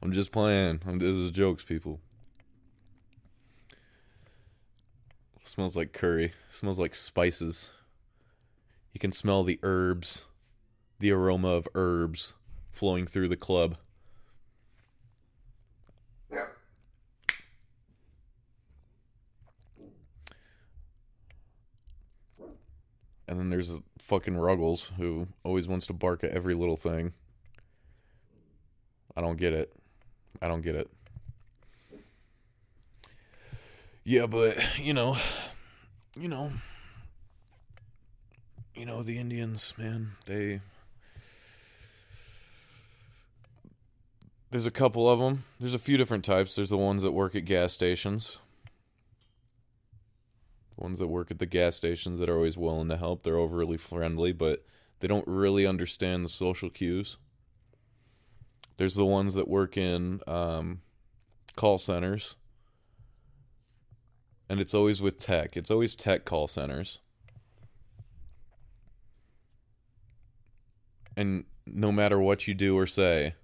I'm 0.02 0.12
just 0.12 0.32
playing. 0.32 0.80
I'm, 0.86 0.98
this 0.98 1.16
is 1.16 1.30
jokes, 1.30 1.64
people. 1.64 2.00
It 5.40 5.48
smells 5.48 5.76
like 5.76 5.92
curry. 5.92 6.26
It 6.26 6.34
smells 6.50 6.78
like 6.78 6.94
spices. 6.94 7.70
You 8.92 9.00
can 9.00 9.12
smell 9.12 9.44
the 9.44 9.58
herbs, 9.62 10.26
the 10.98 11.12
aroma 11.12 11.48
of 11.48 11.68
herbs 11.74 12.34
flowing 12.72 13.06
through 13.06 13.28
the 13.28 13.36
club. 13.36 13.76
And 23.28 23.38
then 23.38 23.50
there's 23.50 23.78
fucking 23.98 24.36
Ruggles 24.36 24.94
who 24.96 25.28
always 25.44 25.68
wants 25.68 25.86
to 25.88 25.92
bark 25.92 26.24
at 26.24 26.30
every 26.30 26.54
little 26.54 26.76
thing. 26.76 27.12
I 29.18 29.20
don't 29.20 29.36
get 29.36 29.52
it. 29.52 29.72
I 30.40 30.46
don't 30.46 30.62
get 30.62 30.76
it. 30.76 30.88
Yeah, 34.04 34.26
but 34.26 34.56
you 34.78 34.94
know, 34.94 35.16
you 36.16 36.28
know, 36.28 36.52
you 38.76 38.86
know 38.86 39.02
the 39.02 39.18
Indians, 39.18 39.74
man. 39.76 40.12
They 40.26 40.60
there's 44.52 44.66
a 44.66 44.70
couple 44.70 45.10
of 45.10 45.18
them. 45.18 45.42
There's 45.58 45.74
a 45.74 45.80
few 45.80 45.96
different 45.96 46.24
types. 46.24 46.54
There's 46.54 46.70
the 46.70 46.76
ones 46.76 47.02
that 47.02 47.10
work 47.10 47.34
at 47.34 47.44
gas 47.44 47.72
stations. 47.72 48.38
The 50.76 50.84
ones 50.84 51.00
that 51.00 51.08
work 51.08 51.32
at 51.32 51.40
the 51.40 51.46
gas 51.46 51.74
stations 51.74 52.20
that 52.20 52.28
are 52.28 52.36
always 52.36 52.56
willing 52.56 52.88
to 52.90 52.96
help. 52.96 53.24
They're 53.24 53.36
overly 53.36 53.78
friendly, 53.78 54.30
but 54.30 54.64
they 55.00 55.08
don't 55.08 55.26
really 55.26 55.66
understand 55.66 56.24
the 56.24 56.28
social 56.28 56.70
cues. 56.70 57.16
There's 58.78 58.94
the 58.94 59.04
ones 59.04 59.34
that 59.34 59.48
work 59.48 59.76
in 59.76 60.20
um, 60.26 60.80
call 61.56 61.78
centers. 61.78 62.36
And 64.48 64.60
it's 64.60 64.72
always 64.72 65.00
with 65.00 65.18
tech. 65.18 65.56
It's 65.56 65.70
always 65.70 65.94
tech 65.94 66.24
call 66.24 66.46
centers. 66.46 67.00
And 71.16 71.44
no 71.66 71.90
matter 71.90 72.20
what 72.20 72.46
you 72.46 72.54
do 72.54 72.78
or 72.78 72.86
say, 72.86 73.34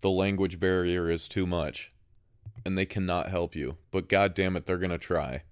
the 0.00 0.10
language 0.10 0.58
barrier 0.58 1.08
is 1.08 1.28
too 1.28 1.46
much. 1.46 1.92
And 2.66 2.76
they 2.76 2.86
cannot 2.86 3.28
help 3.28 3.54
you. 3.54 3.76
But 3.92 4.08
god 4.08 4.34
damn 4.34 4.56
it, 4.56 4.66
they're 4.66 4.78
to 4.78 4.98
try. 4.98 5.44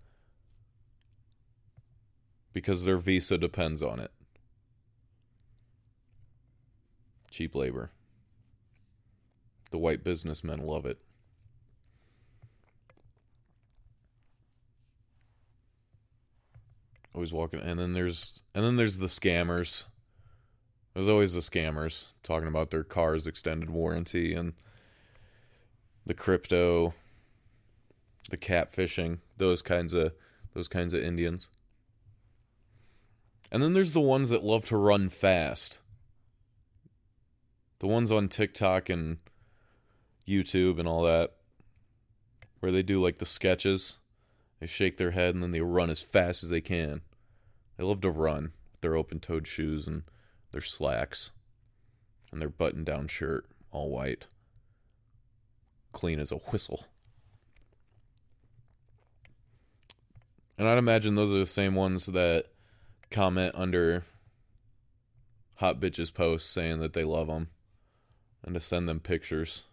Because 2.52 2.84
their 2.84 2.98
visa 2.98 3.38
depends 3.38 3.80
on 3.80 4.00
it. 4.00 4.10
Cheap 7.30 7.54
labor. 7.54 7.92
The 9.70 9.78
white 9.78 10.02
businessmen 10.02 10.60
love 10.60 10.86
it. 10.86 10.98
Always 17.14 17.32
walking, 17.32 17.60
and 17.60 17.78
then 17.78 17.94
there's 17.94 18.42
and 18.54 18.64
then 18.64 18.76
there's 18.76 18.98
the 18.98 19.08
scammers. 19.08 19.84
There's 20.94 21.08
always 21.08 21.34
the 21.34 21.40
scammers 21.40 22.12
talking 22.22 22.48
about 22.48 22.70
their 22.70 22.84
car's 22.84 23.26
extended 23.26 23.70
warranty 23.70 24.34
and 24.34 24.52
the 26.06 26.14
crypto, 26.14 26.94
the 28.30 28.36
catfishing, 28.36 29.18
those 29.36 29.62
kinds 29.62 29.92
of 29.92 30.12
those 30.54 30.68
kinds 30.68 30.94
of 30.94 31.02
Indians. 31.02 31.50
And 33.50 33.62
then 33.62 33.74
there's 33.74 33.94
the 33.94 34.00
ones 34.00 34.30
that 34.30 34.44
love 34.44 34.64
to 34.66 34.76
run 34.76 35.08
fast. 35.08 35.80
The 37.78 37.86
ones 37.86 38.10
on 38.10 38.28
TikTok 38.28 38.88
and 38.88 39.18
YouTube 40.28 40.78
and 40.78 40.86
all 40.86 41.02
that, 41.02 41.34
where 42.60 42.72
they 42.72 42.82
do 42.82 43.00
like 43.00 43.18
the 43.18 43.26
sketches. 43.26 43.98
They 44.60 44.66
shake 44.66 44.96
their 44.96 45.12
head 45.12 45.34
and 45.34 45.42
then 45.42 45.52
they 45.52 45.60
run 45.60 45.90
as 45.90 46.02
fast 46.02 46.42
as 46.42 46.50
they 46.50 46.60
can. 46.60 47.00
They 47.76 47.84
love 47.84 48.00
to 48.00 48.10
run 48.10 48.52
with 48.72 48.80
their 48.80 48.96
open 48.96 49.20
toed 49.20 49.46
shoes 49.46 49.86
and 49.86 50.02
their 50.50 50.60
slacks 50.60 51.30
and 52.32 52.40
their 52.40 52.48
button 52.48 52.84
down 52.84 53.08
shirt, 53.08 53.46
all 53.70 53.90
white, 53.90 54.28
clean 55.92 56.18
as 56.18 56.32
a 56.32 56.36
whistle. 56.36 56.86
And 60.58 60.68
I'd 60.68 60.78
imagine 60.78 61.14
those 61.14 61.32
are 61.32 61.38
the 61.38 61.46
same 61.46 61.76
ones 61.76 62.06
that 62.06 62.46
comment 63.10 63.54
under 63.54 64.04
hot 65.56 65.80
bitches 65.80 66.12
posts 66.12 66.50
saying 66.50 66.80
that 66.80 66.92
they 66.92 67.04
love 67.04 67.28
them 67.28 67.48
and 68.44 68.54
to 68.54 68.60
send 68.60 68.88
them 68.88 69.00
pictures. 69.00 69.64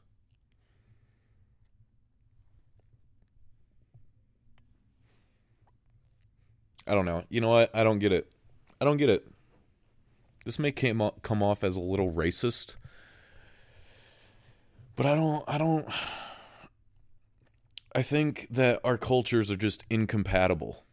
I 6.88 6.94
don't 6.94 7.06
know. 7.06 7.24
You 7.30 7.42
know 7.42 7.50
what? 7.50 7.76
I 7.76 7.84
don't 7.84 8.00
get 8.00 8.12
it. 8.12 8.30
I 8.80 8.86
don't 8.86 8.98
get 8.98 9.10
it. 9.10 9.26
This 10.46 10.60
may 10.60 10.72
came 10.72 11.02
come 11.24 11.42
off 11.42 11.64
as 11.64 11.76
a 11.76 11.82
little 11.82 12.12
racist, 12.12 12.76
but 14.96 15.06
I 15.06 15.16
don't. 15.16 15.44
I 15.48 15.58
don't. 15.58 15.88
I 17.96 18.02
think 18.02 18.48
that 18.52 18.80
our 18.84 18.98
cultures 18.98 19.50
are 19.50 19.56
just 19.56 19.84
incompatible. 19.90 20.84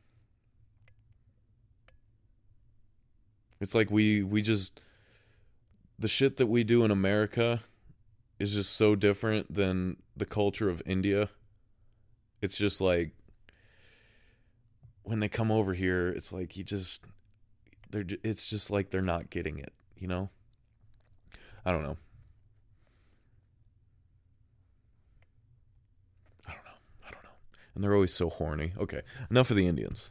It's 3.61 3.75
like 3.75 3.91
we 3.91 4.23
we 4.23 4.41
just 4.41 4.81
the 5.99 6.09
shit 6.09 6.39
that 6.39 6.47
we 6.47 6.65
do 6.65 6.85
in 6.85 6.91
America 6.91 7.61
is 8.39 8.55
just 8.55 8.75
so 8.75 8.97
different 8.97 9.53
than 9.53 9.97
the 10.17 10.27
culture 10.27 10.69
of 10.69 10.83
India. 10.87 11.29
It's 12.41 12.57
just 12.57 12.81
like 12.81 13.13
when 15.05 15.21
they 15.21 15.29
come 15.29 15.51
over 15.51 15.75
here, 15.75 16.09
it's 16.09 16.33
like 16.33 16.57
you 16.57 16.65
just 16.65 17.05
they're 17.91 18.05
it's 18.23 18.49
just 18.49 18.71
like 18.71 18.91
they're 18.91 19.03
not 19.03 19.31
getting 19.31 19.59
it, 19.59 19.73
you 19.97 20.09
know? 20.09 20.31
I 21.65 21.73
don't 21.73 21.83
know. 21.83 21.97
I 26.47 26.53
don't 26.53 26.65
know. 26.65 26.71
I 27.07 27.11
don't 27.11 27.23
know. 27.23 27.31
And 27.75 27.85
they're 27.85 27.95
always 27.95 28.15
so 28.15 28.31
horny. 28.31 28.73
Okay, 28.79 29.03
enough 29.31 29.51
of 29.51 29.57
the 29.57 29.67
Indians 29.67 30.11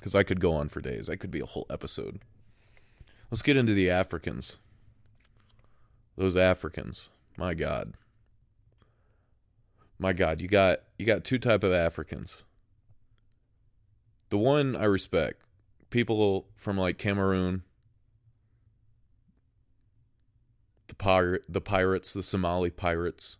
cuz 0.00 0.14
I 0.14 0.22
could 0.22 0.40
go 0.40 0.54
on 0.54 0.68
for 0.68 0.80
days. 0.80 1.10
I 1.10 1.16
could 1.16 1.30
be 1.30 1.40
a 1.40 1.46
whole 1.46 1.66
episode. 1.70 2.20
Let's 3.30 3.42
get 3.42 3.56
into 3.56 3.74
the 3.74 3.90
Africans. 3.90 4.58
Those 6.16 6.36
Africans. 6.36 7.10
My 7.36 7.54
god. 7.54 7.94
My 9.98 10.12
god, 10.12 10.40
you 10.40 10.48
got 10.48 10.80
you 10.96 11.04
got 11.04 11.24
two 11.24 11.38
type 11.38 11.64
of 11.64 11.72
Africans 11.72 12.44
the 14.30 14.38
one 14.38 14.76
I 14.76 14.84
respect, 14.84 15.42
people 15.90 16.46
from 16.56 16.76
like 16.76 16.98
Cameroon, 16.98 17.62
the 20.88 20.94
pirate, 20.94 21.44
the 21.48 21.60
pirates, 21.60 22.12
the 22.12 22.22
Somali 22.22 22.70
pirates. 22.70 23.38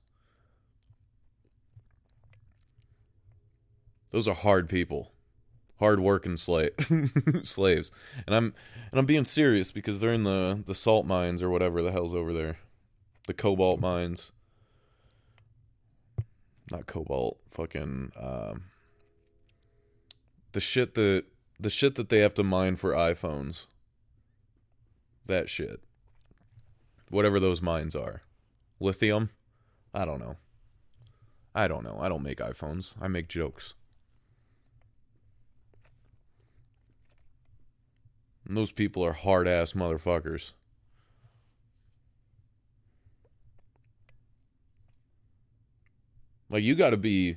Those 4.11 4.27
are 4.27 4.35
hard 4.35 4.71
people, 4.71 5.13
hard 5.79 6.01
working 6.01 6.39
slave 6.39 6.73
slaves, 7.43 7.93
and 8.27 8.35
I'm 8.35 8.55
and 8.91 8.99
I'm 8.99 9.07
being 9.07 9.27
serious 9.27 9.71
because 9.73 10.01
they're 10.01 10.15
in 10.15 10.25
the 10.25 10.63
the 10.65 10.75
salt 10.75 11.05
mines 11.05 11.43
or 11.43 11.51
whatever 11.51 11.83
the 11.83 11.93
hell's 11.93 12.15
over 12.15 12.33
there, 12.33 12.57
the 13.27 13.35
cobalt 13.35 13.81
mines. 13.81 14.33
Not 16.71 16.87
cobalt, 16.87 17.39
fucking 17.51 18.13
um, 18.19 18.65
the 20.53 20.61
shit 20.61 20.95
that 20.95 21.25
the 21.61 21.71
shit 21.71 21.97
that 21.97 22.09
they 22.09 22.21
have 22.21 22.35
to 22.35 22.45
mine 22.45 22.77
for 22.77 22.93
iPhones. 22.93 23.67
That 25.27 25.51
shit. 25.51 25.81
Whatever 27.11 27.41
those 27.41 27.61
mines 27.61 27.95
are. 27.95 28.23
Lithium? 28.81 29.31
I 29.93 30.05
don't 30.05 30.21
know. 30.21 30.37
I 31.55 31.67
don't 31.67 31.83
know. 31.83 31.99
I 32.01 32.09
don't 32.09 32.23
make 32.23 32.39
iPhones. 32.39 32.95
I 33.01 33.09
make 33.09 33.29
jokes. 33.29 33.75
And 38.47 38.57
those 38.57 38.71
people 38.71 39.05
are 39.05 39.13
hard 39.13 39.49
ass 39.49 39.73
motherfuckers. 39.73 40.53
Like 46.49 46.63
you 46.63 46.75
got 46.75 46.91
to 46.91 46.97
be 46.97 47.37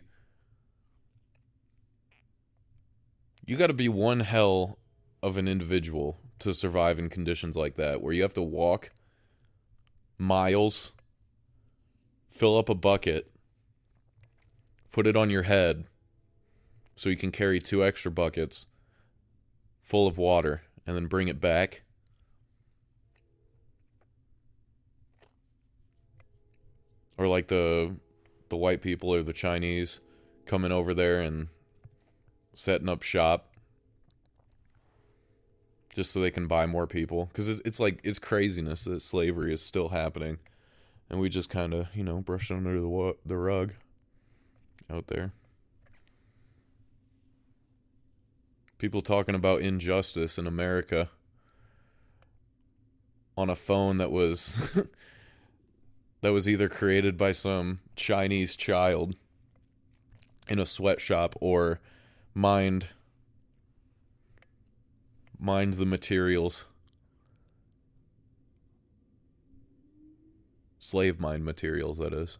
you 3.45 3.57
got 3.57 3.67
to 3.67 3.73
be 3.73 3.89
one 3.89 4.21
hell 4.21 4.77
of 5.23 5.37
an 5.37 5.47
individual 5.47 6.17
to 6.39 6.53
survive 6.53 6.97
in 6.97 7.09
conditions 7.09 7.55
like 7.55 7.75
that 7.75 8.01
where 8.01 8.13
you 8.13 8.21
have 8.21 8.33
to 8.33 8.41
walk 8.41 8.91
miles 10.17 10.91
fill 12.29 12.57
up 12.57 12.69
a 12.69 12.75
bucket 12.75 13.31
put 14.91 15.07
it 15.07 15.15
on 15.15 15.29
your 15.29 15.43
head 15.43 15.85
so 16.95 17.09
you 17.09 17.17
can 17.17 17.31
carry 17.31 17.59
two 17.59 17.83
extra 17.83 18.11
buckets 18.11 18.67
full 19.81 20.07
of 20.07 20.17
water 20.17 20.61
and 20.85 20.95
then 20.95 21.07
bring 21.07 21.27
it 21.27 21.41
back. 21.41 21.83
Or 27.17 27.27
like 27.27 27.47
the 27.47 27.95
the 28.49 28.57
white 28.57 28.81
people 28.81 29.13
or 29.13 29.23
the 29.23 29.33
Chinese 29.33 29.99
coming 30.45 30.71
over 30.71 30.93
there 30.93 31.21
and 31.21 31.47
setting 32.53 32.89
up 32.89 33.01
shop 33.01 33.47
just 35.93 36.11
so 36.11 36.21
they 36.21 36.31
can 36.31 36.47
buy 36.47 36.65
more 36.65 36.87
people. 36.87 37.25
Because 37.25 37.47
it's, 37.47 37.61
it's 37.65 37.79
like 37.79 37.99
it's 38.03 38.19
craziness 38.19 38.85
that 38.85 39.01
slavery 39.01 39.53
is 39.53 39.61
still 39.61 39.89
happening. 39.89 40.37
And 41.09 41.19
we 41.19 41.29
just 41.29 41.49
kind 41.49 41.73
of 41.73 41.87
you 41.93 42.03
know 42.03 42.21
brush 42.21 42.51
it 42.51 42.55
under 42.55 42.79
the 42.79 43.15
the 43.25 43.37
rug 43.37 43.73
out 44.89 45.07
there. 45.07 45.33
People 48.77 49.01
talking 49.01 49.35
about 49.35 49.61
injustice 49.61 50.39
in 50.39 50.47
america 50.47 51.09
on 53.37 53.49
a 53.49 53.55
phone 53.55 53.97
that 53.97 54.11
was 54.11 54.59
that 56.21 56.31
was 56.31 56.47
either 56.47 56.69
created 56.69 57.17
by 57.17 57.31
some 57.31 57.79
chinese 57.95 58.55
child 58.55 59.15
in 60.47 60.59
a 60.59 60.65
sweatshop 60.65 61.35
or 61.41 61.79
mined 62.33 62.87
mined 65.39 65.75
the 65.75 65.85
materials. 65.85 66.65
Slave 70.79 71.19
mine 71.19 71.43
materials 71.43 71.97
that 71.99 72.13
is. 72.13 72.37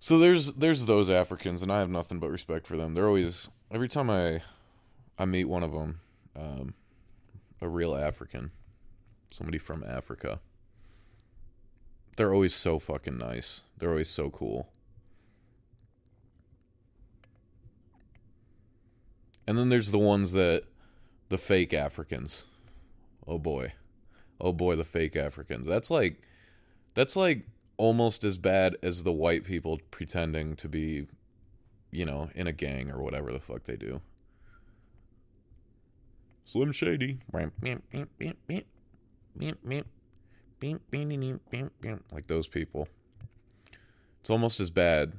So 0.00 0.18
there's 0.18 0.52
there's 0.54 0.86
those 0.86 1.08
africans 1.08 1.62
and 1.62 1.70
i 1.70 1.78
have 1.78 1.88
nothing 1.88 2.18
but 2.18 2.30
respect 2.30 2.66
for 2.66 2.76
them. 2.76 2.94
They're 2.94 3.06
always 3.06 3.48
every 3.70 3.88
time 3.88 4.10
i 4.10 4.42
i 5.18 5.24
meet 5.24 5.44
one 5.44 5.62
of 5.62 5.72
them 5.72 6.00
um, 6.34 6.74
a 7.60 7.68
real 7.68 7.94
african 7.94 8.50
somebody 9.30 9.58
from 9.58 9.84
africa 9.84 10.40
they're 12.16 12.32
always 12.32 12.54
so 12.54 12.78
fucking 12.78 13.16
nice. 13.16 13.62
They're 13.78 13.90
always 13.90 14.10
so 14.10 14.30
cool 14.30 14.71
And 19.52 19.58
then 19.58 19.68
there's 19.68 19.90
the 19.90 19.98
ones 19.98 20.32
that 20.32 20.64
the 21.28 21.36
fake 21.36 21.74
Africans. 21.74 22.46
Oh 23.26 23.38
boy. 23.38 23.74
Oh 24.40 24.50
boy, 24.50 24.76
the 24.76 24.84
fake 24.84 25.14
Africans. 25.14 25.66
That's 25.66 25.90
like 25.90 26.22
that's 26.94 27.16
like 27.16 27.44
almost 27.76 28.24
as 28.24 28.38
bad 28.38 28.78
as 28.82 29.02
the 29.02 29.12
white 29.12 29.44
people 29.44 29.78
pretending 29.90 30.56
to 30.56 30.70
be 30.70 31.06
you 31.90 32.06
know, 32.06 32.30
in 32.34 32.46
a 32.46 32.52
gang 32.52 32.90
or 32.90 33.02
whatever 33.02 33.30
the 33.30 33.40
fuck 33.40 33.64
they 33.64 33.76
do. 33.76 34.00
Slim 36.46 36.72
Shady. 36.72 37.18
Like 42.10 42.26
those 42.26 42.48
people. 42.48 42.88
It's 44.22 44.30
almost 44.30 44.60
as 44.60 44.70
bad 44.70 45.12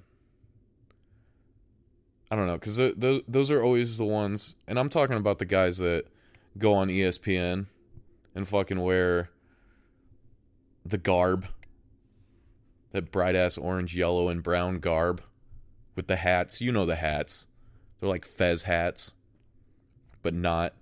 I 2.33 2.35
don't 2.35 2.47
know 2.47 2.57
because 2.57 2.77
th- 2.77 3.23
those 3.27 3.51
are 3.51 3.61
always 3.61 3.99
the 3.99 4.05
ones, 4.05 4.55
and 4.67 4.79
I'm 4.79 4.89
talking 4.89 5.17
about 5.17 5.37
the 5.37 5.45
guys 5.45 5.77
that 5.77 6.05
go 6.57 6.73
on 6.73 6.87
ESPN 6.87 7.67
and 8.33 8.47
fucking 8.47 8.79
wear 8.81 9.29
the 10.83 10.97
garb, 10.97 11.45
that 12.91 13.11
bright 13.11 13.35
ass 13.35 13.55
orange, 13.55 13.95
yellow, 13.95 14.29
and 14.29 14.41
brown 14.41 14.79
garb 14.79 15.21
with 15.95 16.07
the 16.07 16.15
hats. 16.15 16.59
You 16.59 16.71
know 16.71 16.87
the 16.87 16.95
hats. 16.95 17.45
They're 17.99 18.09
like 18.09 18.25
fez 18.25 18.63
hats, 18.63 19.13
but 20.23 20.33
not. 20.33 20.73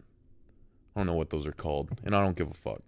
I 0.95 1.01
don't 1.01 1.07
know 1.07 1.15
what 1.15 1.31
those 1.31 1.45
are 1.45 1.51
called, 1.51 1.89
and 2.05 2.15
I 2.15 2.23
don't 2.23 2.37
give 2.37 2.49
a 2.49 2.53
fuck. 2.53 2.81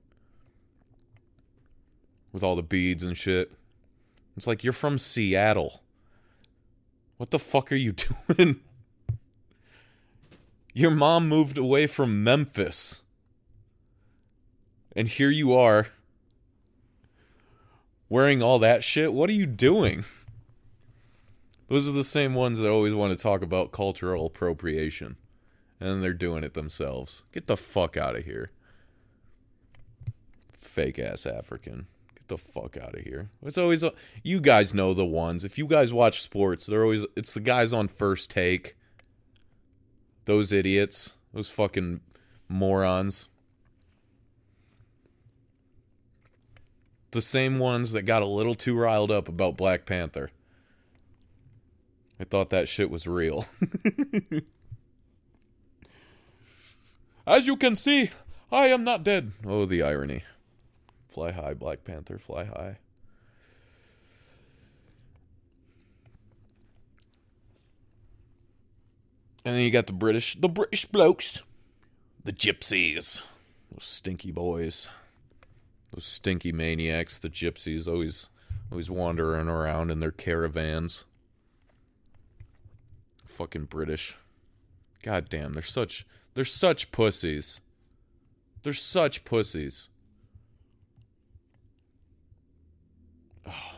With 2.32 2.44
all 2.44 2.56
the 2.56 2.64
beads 2.64 3.04
and 3.04 3.18
shit. 3.18 3.52
It's 4.38 4.48
like 4.48 4.64
you're 4.64 4.72
from 4.72 4.98
Seattle. 4.98 5.83
What 7.24 7.30
the 7.30 7.40
fuck 7.40 7.72
are 7.72 7.76
you 7.76 7.94
doing? 8.28 8.60
Your 10.74 10.92
mom 10.92 11.30
moved 11.30 11.58
away 11.58 11.88
from 11.88 12.22
Memphis. 12.22 13.02
And 14.94 15.08
here 15.08 15.30
you 15.30 15.54
are 15.54 15.88
wearing 18.10 18.44
all 18.44 18.60
that 18.60 18.84
shit. 18.84 19.14
What 19.14 19.30
are 19.30 19.34
you 19.34 19.46
doing? 19.46 20.04
Those 21.70 21.88
are 21.88 21.94
the 21.94 22.04
same 22.04 22.34
ones 22.34 22.60
that 22.60 22.70
always 22.70 22.94
want 22.94 23.18
to 23.18 23.24
talk 23.24 23.42
about 23.42 23.72
cultural 23.72 24.26
appropriation. 24.26 25.16
And 25.80 26.04
they're 26.04 26.12
doing 26.12 26.44
it 26.44 26.56
themselves. 26.56 27.24
Get 27.32 27.48
the 27.48 27.56
fuck 27.56 27.96
out 27.96 28.18
of 28.18 28.26
here. 28.26 28.52
Fake 30.52 31.00
ass 31.00 31.26
African. 31.26 31.88
Get 32.24 32.38
the 32.38 32.38
fuck 32.38 32.78
out 32.78 32.96
of 32.96 33.02
here. 33.02 33.30
It's 33.44 33.58
always 33.58 33.84
you 34.24 34.40
guys 34.40 34.74
know 34.74 34.94
the 34.94 35.06
ones. 35.06 35.44
If 35.44 35.58
you 35.58 35.68
guys 35.68 35.92
watch 35.92 36.22
sports, 36.22 36.66
they're 36.66 36.84
always 36.84 37.06
it's 37.18 37.34
the 37.34 37.42
guys 37.42 37.74
on 37.74 37.90
first 37.90 38.30
take. 38.30 38.78
Those 40.26 40.54
idiots, 40.54 41.16
those 41.34 41.50
fucking 41.50 42.00
morons. 42.48 43.28
The 47.12 47.22
same 47.22 47.60
ones 47.60 47.92
that 47.92 48.04
got 48.04 48.22
a 48.22 48.28
little 48.28 48.56
too 48.56 48.78
riled 48.78 49.12
up 49.12 49.28
about 49.28 49.58
Black 49.58 49.86
Panther. 49.86 50.32
I 52.20 52.24
thought 52.24 52.52
that 52.52 52.70
shit 52.70 52.90
was 52.90 53.06
real. 53.06 53.46
As 57.28 57.48
you 57.48 57.58
can 57.58 57.76
see, 57.76 58.12
I 58.50 58.68
am 58.68 58.86
not 58.86 59.04
dead. 59.04 59.34
Oh, 59.46 59.66
the 59.66 59.82
irony. 59.84 60.24
Fly 61.14 61.32
high, 61.32 61.54
Black 61.54 61.84
Panther, 61.84 62.18
fly 62.18 62.46
high. 62.46 62.78
And 69.46 69.56
then 69.56 69.62
you 69.62 69.70
got 69.70 69.86
the 69.86 69.94
British, 69.94 70.36
the 70.40 70.50
British 70.50 70.86
blokes, 70.86 71.44
the 72.24 72.34
gypsies, 72.34 73.22
those 73.72 73.84
stinky 73.84 74.32
boys, 74.32 74.90
those 75.92 76.06
stinky 76.06 76.52
maniacs, 76.52 77.20
the 77.20 77.30
gypsies, 77.30 77.88
always, 77.88 78.30
always 78.72 78.90
wandering 78.90 79.48
around 79.48 79.92
in 79.92 80.00
their 80.00 80.12
caravans. 80.12 81.06
Fucking 83.26 83.66
British. 83.66 84.16
God 85.04 85.30
damn, 85.30 85.54
they're 85.54 85.62
such 85.62 86.08
they're 86.34 86.46
such 86.46 86.92
pussies. 86.92 87.60
They're 88.64 88.74
such 88.74 89.26
pussies. 89.26 89.90
Oh. 93.48 93.72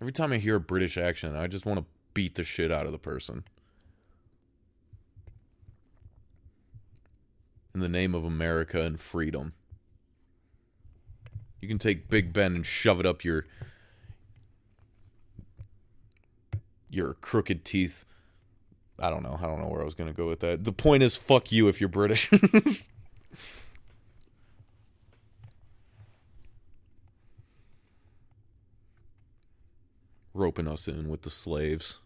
Every 0.00 0.12
time 0.12 0.32
I 0.32 0.38
hear 0.38 0.56
a 0.56 0.60
British 0.60 0.96
accent, 0.96 1.36
I 1.36 1.46
just 1.46 1.66
want 1.66 1.80
to 1.80 1.86
beat 2.14 2.36
the 2.36 2.44
shit 2.44 2.70
out 2.70 2.86
of 2.86 2.92
the 2.92 2.98
person. 2.98 3.44
In 7.74 7.80
the 7.80 7.88
name 7.88 8.14
of 8.14 8.24
America 8.24 8.82
and 8.82 8.98
freedom. 8.98 9.52
You 11.60 11.68
can 11.68 11.78
take 11.78 12.08
Big 12.08 12.32
Ben 12.32 12.54
and 12.54 12.64
shove 12.64 13.00
it 13.00 13.06
up 13.06 13.24
your 13.24 13.46
your 16.88 17.14
crooked 17.14 17.64
teeth. 17.64 18.04
I 18.98 19.10
don't 19.10 19.22
know. 19.22 19.38
I 19.38 19.46
don't 19.46 19.60
know 19.60 19.68
where 19.68 19.82
I 19.82 19.84
was 19.84 19.94
going 19.94 20.08
to 20.08 20.16
go 20.16 20.26
with 20.26 20.40
that. 20.40 20.64
The 20.64 20.72
point 20.72 21.02
is 21.02 21.16
fuck 21.16 21.52
you 21.52 21.68
if 21.68 21.80
you're 21.80 21.88
British. 21.88 22.30
roping 30.38 30.68
us 30.68 30.88
in 30.88 31.08
with 31.08 31.22
the 31.22 31.30
slaves. 31.30 31.98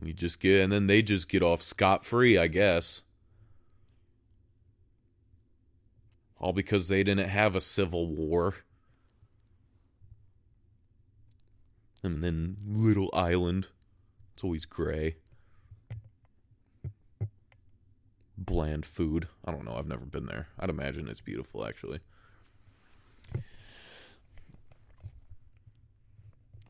We 0.00 0.12
just 0.12 0.40
get, 0.40 0.62
and 0.62 0.72
then 0.72 0.86
they 0.86 1.02
just 1.02 1.28
get 1.28 1.42
off 1.42 1.62
scot 1.62 2.04
free, 2.04 2.36
I 2.36 2.48
guess. 2.48 3.02
All 6.38 6.52
because 6.52 6.88
they 6.88 7.02
didn't 7.02 7.28
have 7.28 7.54
a 7.54 7.60
civil 7.60 8.06
war. 8.06 8.56
And 12.02 12.22
then 12.22 12.56
Little 12.66 13.10
Island. 13.12 13.68
It's 14.34 14.44
always 14.44 14.66
gray. 14.66 15.16
Bland 18.36 18.84
food. 18.84 19.28
I 19.44 19.50
don't 19.50 19.64
know. 19.64 19.76
I've 19.76 19.86
never 19.86 20.04
been 20.04 20.26
there. 20.26 20.48
I'd 20.60 20.68
imagine 20.68 21.08
it's 21.08 21.22
beautiful, 21.22 21.64
actually. 21.66 22.00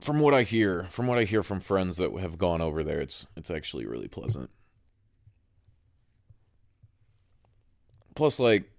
From 0.07 0.21
what 0.21 0.35
I 0.35 0.45
hear, 0.45 0.87
from 0.89 1.09
what 1.09 1.19
I 1.19 1.25
hear 1.25 1.43
from 1.43 1.59
friends 1.59 1.97
that 1.97 2.17
have 2.21 2.39
gone 2.39 2.61
over 2.61 2.85
there, 2.85 3.01
it's 3.01 3.27
it's 3.37 3.51
actually 3.51 3.87
really 3.87 4.07
pleasant. 4.07 4.49
Plus, 8.15 8.39
like 8.39 8.71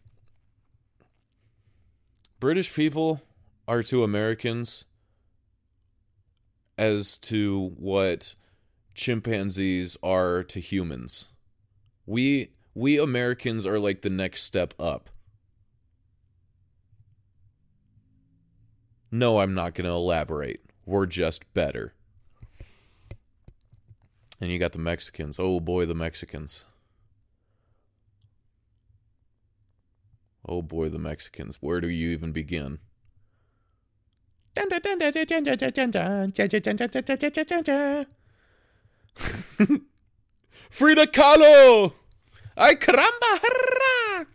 British 2.39 2.73
people 2.73 3.21
are 3.67 3.83
to 3.83 4.05
Americans 4.05 4.85
as 6.77 7.17
to 7.17 7.73
what 7.75 8.33
chimpanzees 8.95 9.97
are 10.01 10.43
to 10.43 10.61
humans. 10.61 11.27
We 12.05 12.51
we 12.73 12.99
Americans 12.99 13.65
are 13.65 13.79
like 13.79 14.01
the 14.01 14.09
next 14.09 14.43
step 14.43 14.73
up. 14.79 15.09
No, 19.11 19.41
I'm 19.41 19.53
not 19.53 19.75
going 19.75 19.85
to 19.85 19.91
elaborate. 19.91 20.66
We're 20.87 21.05
just 21.05 21.53
better. 21.53 21.93
And 24.39 24.49
you 24.49 24.57
got 24.57 24.71
the 24.71 24.79
Mexicans. 24.79 25.37
Oh 25.37 25.59
boy, 25.59 25.85
the 25.85 25.93
Mexicans. 25.93 26.63
Oh 30.47 30.61
boy, 30.61 30.87
the 30.87 30.97
Mexicans. 30.97 31.57
Where 31.59 31.81
do 31.81 31.89
you 31.89 32.11
even 32.11 32.31
begin? 32.31 32.79
Frida 40.69 41.07
Kahlo! 41.07 41.93
Ay 42.55 42.75
caramba! 42.75 44.25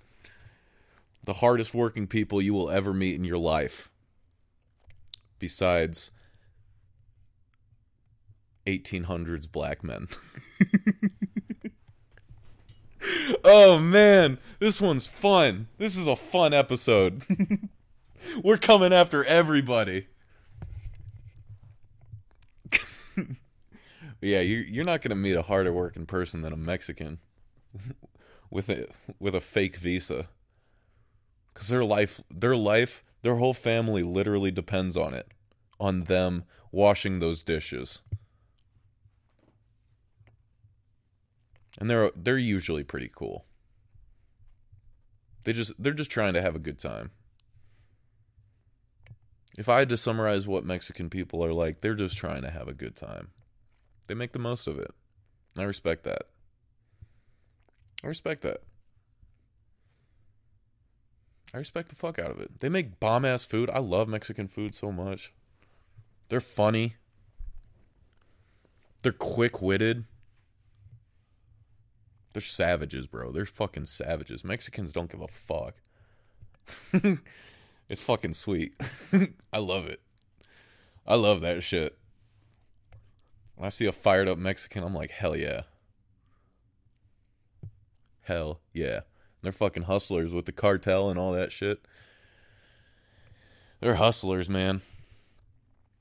The 1.25 1.33
hardest 1.33 1.73
working 1.73 2.07
people 2.07 2.43
you 2.43 2.53
will 2.53 2.69
ever 2.69 2.93
meet 2.93 3.15
in 3.15 3.25
your 3.25 3.39
life. 3.39 3.91
Besides 5.39 6.11
1800s 8.67 9.51
black 9.51 9.83
men. 9.83 10.09
oh 13.45 13.79
man, 13.79 14.39
this 14.59 14.81
one's 14.81 15.07
fun. 15.07 15.69
This 15.79 15.97
is 15.97 16.07
a 16.07 16.17
fun 16.17 16.55
episode. 16.55 17.23
We're 18.45 18.59
coming 18.59 18.93
after 18.93 19.25
everybody. 19.25 20.07
yeah, 24.21 24.41
you're 24.41 24.65
you're 24.65 24.85
not 24.85 25.03
gonna 25.03 25.17
meet 25.17 25.35
a 25.35 25.43
harder 25.43 25.73
working 25.73 26.07
person 26.07 26.43
than 26.43 26.53
a 26.53 26.57
Mexican 26.57 27.19
with 28.51 28.69
a 28.69 28.87
with 29.19 29.35
a 29.35 29.41
fake 29.41 29.77
visa, 29.77 30.29
because 31.53 31.69
their 31.69 31.85
life, 31.85 32.21
their 32.31 32.57
life, 32.57 33.03
their 33.23 33.37
whole 33.37 33.55
family 33.55 34.03
literally 34.03 34.51
depends 34.51 34.97
on 34.97 35.15
it, 35.15 35.29
on 35.81 36.05
them 36.05 36.45
washing 36.71 37.19
those 37.19 37.43
dishes. 37.43 38.03
And 41.83 41.91
they're 41.91 42.13
they're 42.15 42.39
usually 42.39 42.85
pretty 42.85 43.11
cool. 43.13 43.45
They 45.43 45.53
just 45.53 45.73
they're 45.81 45.93
just 45.93 46.13
trying 46.13 46.35
to 46.35 46.41
have 46.41 46.55
a 46.55 46.61
good 46.61 46.79
time. 46.79 47.11
If 49.59 49.69
I 49.69 49.81
had 49.81 49.89
to 49.89 49.97
summarize 49.97 50.47
what 50.47 50.65
Mexican 50.65 51.11
people 51.11 51.45
are 51.45 51.53
like, 51.53 51.81
they're 51.81 51.97
just 51.97 52.17
trying 52.17 52.43
to 52.43 52.53
have 52.53 52.69
a 52.69 52.73
good 52.73 52.95
time. 52.95 53.31
They 54.07 54.15
make 54.15 54.33
the 54.33 54.39
most 54.39 54.69
of 54.69 54.79
it. 54.79 54.93
I 55.59 55.65
respect 55.65 56.05
that. 56.05 56.29
I 58.05 58.07
respect 58.07 58.43
that. 58.43 58.59
I 61.53 61.59
respect 61.59 61.89
the 61.89 61.97
fuck 61.97 62.21
out 62.21 62.31
of 62.31 62.39
it. 62.39 62.61
They 62.61 62.69
make 62.69 63.01
bomb 63.01 63.25
ass 63.25 63.43
food. 63.43 63.69
I 63.69 63.81
love 63.81 64.07
Mexican 64.07 64.47
food 64.47 64.77
so 64.77 64.93
much. 64.93 65.33
They're 66.29 66.41
funny. 66.41 66.95
They're 69.03 69.11
quick 69.11 69.61
witted. 69.61 70.05
They're 72.33 72.41
savages, 72.41 73.07
bro. 73.07 73.31
They're 73.31 73.47
fucking 73.47 73.85
savages. 73.85 74.45
Mexicans 74.45 74.93
don't 74.93 75.11
give 75.11 75.21
a 75.21 75.29
fuck. 75.29 75.75
it's 77.89 78.01
fucking 78.01 78.35
sweet. 78.35 78.75
I 79.53 79.59
love 79.59 79.87
it. 79.87 80.01
I 81.07 81.17
love 81.17 81.41
that 81.43 81.63
shit. 81.63 81.97
When 83.57 83.67
I 83.67 83.71
see 83.71 83.87
a 83.87 83.93
fired 83.93 84.29
up 84.29 84.39
Mexican, 84.39 84.83
I'm 84.83 84.95
like, 84.95 85.11
hell 85.11 85.37
yeah. 85.37 85.63
Hell 88.23 88.61
yeah. 88.73 89.01
They're 89.43 89.53
fucking 89.53 89.85
hustlers 89.85 90.33
with 90.33 90.47
the 90.47 90.53
cartel 90.53 91.11
and 91.11 91.19
all 91.19 91.33
that 91.33 91.53
shit. 91.53 91.85
They're 93.81 93.97
hustlers, 93.97 94.49
man. 94.49 94.81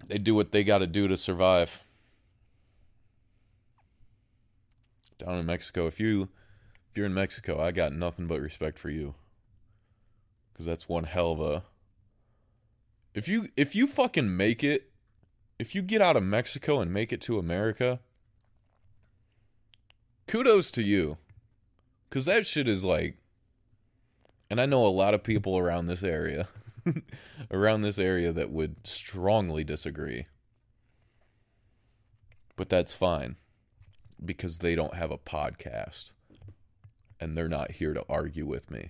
They 0.08 0.20
do 0.20 0.36
what 0.36 0.52
they 0.52 0.63
got 0.63 0.80
to 0.80 0.88
do 0.88 1.08
to 1.08 1.17
survive. 1.17 1.84
Down 5.22 5.40
in 5.40 5.46
Mexico. 5.46 5.88
If 5.88 6.00
you 6.00 6.30
if 6.90 6.98
you're 6.98 7.06
in 7.06 7.14
Mexico, 7.14 7.62
I 7.62 7.72
got 7.72 7.94
nothing 7.94 8.28
but 8.28 8.42
respect 8.42 8.78
for 8.78 8.90
you. 8.90 9.16
Cuz 10.56 10.66
that's 10.66 10.90
one 10.90 11.06
hell 11.06 11.32
of 11.32 11.42
a 11.42 11.64
If 13.14 13.28
you 13.28 13.48
if 13.56 13.76
you 13.76 13.88
fucking 13.88 14.36
make 14.36 14.64
it, 14.64 14.92
if 15.60 15.76
you 15.76 15.82
get 15.82 16.02
out 16.02 16.18
of 16.18 16.24
Mexico 16.24 16.82
and 16.82 16.94
make 16.94 17.14
it 17.14 17.22
to 17.22 17.40
America, 17.40 18.00
kudos 20.28 20.72
to 20.72 20.84
you. 20.84 21.18
Cuz 22.10 22.26
that 22.26 22.46
shit 22.46 22.68
is 22.68 22.84
like 22.84 23.18
and 24.50 24.60
I 24.60 24.66
know 24.66 24.86
a 24.86 24.90
lot 24.90 25.14
of 25.14 25.24
people 25.24 25.58
around 25.58 25.86
this 25.86 26.04
area 26.04 26.50
around 27.52 27.82
this 27.82 27.98
area 27.98 28.34
that 28.34 28.52
would 28.52 28.86
strongly 28.86 29.64
disagree. 29.64 30.28
But 32.58 32.70
that's 32.70 32.94
fine 32.94 33.38
because 34.24 34.60
they 34.60 34.76
don't 34.76 34.96
have 34.96 35.12
a 35.12 35.18
podcast 35.18 36.14
and 37.22 37.36
they're 37.36 37.48
not 37.48 37.72
here 37.72 37.94
to 37.94 38.04
argue 38.10 38.46
with 38.46 38.72
me. 38.72 38.90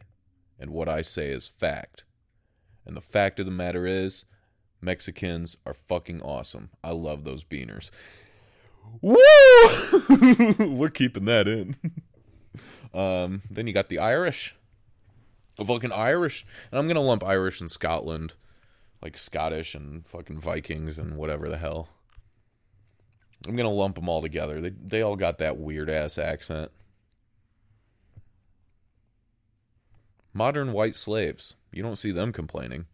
And 0.57 0.71
what 0.71 0.87
I 0.87 1.01
say 1.01 1.31
is 1.31 1.47
fact. 1.47 2.05
And 2.85 2.95
the 2.95 3.01
fact 3.01 3.39
of 3.39 3.45
the 3.45 3.51
matter 3.51 3.85
is, 3.85 4.25
Mexicans 4.79 5.57
are 5.65 5.73
fucking 5.73 6.21
awesome. 6.21 6.69
I 6.83 6.91
love 6.91 7.23
those 7.23 7.43
beaners. 7.43 7.91
Woo! 9.01 9.15
We're 10.75 10.89
keeping 10.89 11.25
that 11.25 11.47
in. 11.47 11.75
um, 12.93 13.43
then 13.51 13.67
you 13.67 13.73
got 13.73 13.89
the 13.89 13.99
Irish. 13.99 14.55
The 15.57 15.65
fucking 15.65 15.91
Irish. 15.91 16.45
And 16.71 16.79
I'm 16.79 16.87
going 16.87 16.95
to 16.95 17.01
lump 17.01 17.23
Irish 17.23 17.59
and 17.59 17.69
Scotland. 17.69 18.35
Like 19.01 19.17
Scottish 19.17 19.75
and 19.75 20.05
fucking 20.05 20.39
Vikings 20.39 20.97
and 20.97 21.17
whatever 21.17 21.49
the 21.49 21.57
hell. 21.57 21.89
I'm 23.47 23.55
gonna 23.55 23.69
lump 23.69 23.95
them 23.95 24.09
all 24.09 24.21
together. 24.21 24.61
They 24.61 24.69
they 24.69 25.01
all 25.01 25.15
got 25.15 25.39
that 25.39 25.57
weird 25.57 25.89
ass 25.89 26.17
accent. 26.17 26.71
Modern 30.33 30.71
white 30.73 30.95
slaves. 30.95 31.55
You 31.71 31.83
don't 31.83 31.97
see 31.97 32.11
them 32.11 32.31
complaining. 32.31 32.85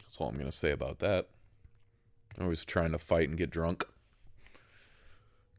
That's 0.00 0.18
all 0.18 0.28
I'm 0.28 0.38
gonna 0.38 0.52
say 0.52 0.70
about 0.70 0.98
that. 1.00 1.28
Always 2.40 2.64
trying 2.64 2.92
to 2.92 2.98
fight 2.98 3.28
and 3.28 3.38
get 3.38 3.50
drunk. 3.50 3.84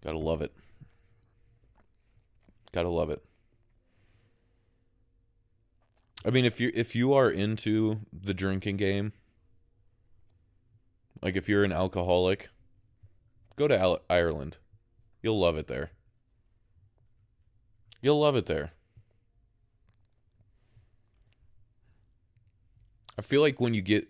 Gotta 0.04 0.18
love 0.18 0.42
it. 0.42 0.54
Gotta 2.72 2.90
love 2.90 3.10
it. 3.10 3.24
I 6.26 6.30
mean, 6.30 6.46
if 6.46 6.60
you 6.60 6.72
if 6.74 6.96
you 6.96 7.14
are 7.14 7.30
into 7.30 8.02
the 8.12 8.34
drinking 8.34 8.78
game, 8.78 9.14
like 11.26 11.36
if 11.36 11.50
you're 11.50 11.64
an 11.64 11.72
alcoholic, 11.72 12.50
go 13.56 13.68
to 13.68 13.76
Al- 13.76 14.04
Ireland. 14.08 14.60
You'll 15.24 15.40
love 15.40 15.58
it 15.58 15.66
there. 15.66 15.90
You'll 18.00 18.20
love 18.20 18.36
it 18.36 18.46
there. 18.46 18.74
I 23.18 23.24
feel 23.24 23.42
like 23.42 23.60
when 23.60 23.74
you 23.74 23.82
get 23.82 24.08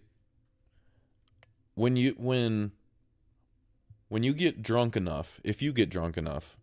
when 1.76 1.96
you 1.96 2.16
when 2.18 2.74
when 4.10 4.24
you 4.24 4.34
get 4.34 4.62
drunk 4.62 4.98
enough, 4.98 5.40
if 5.42 5.62
you 5.62 5.72
get 5.72 5.90
drunk 5.90 6.18
enough, 6.18 6.58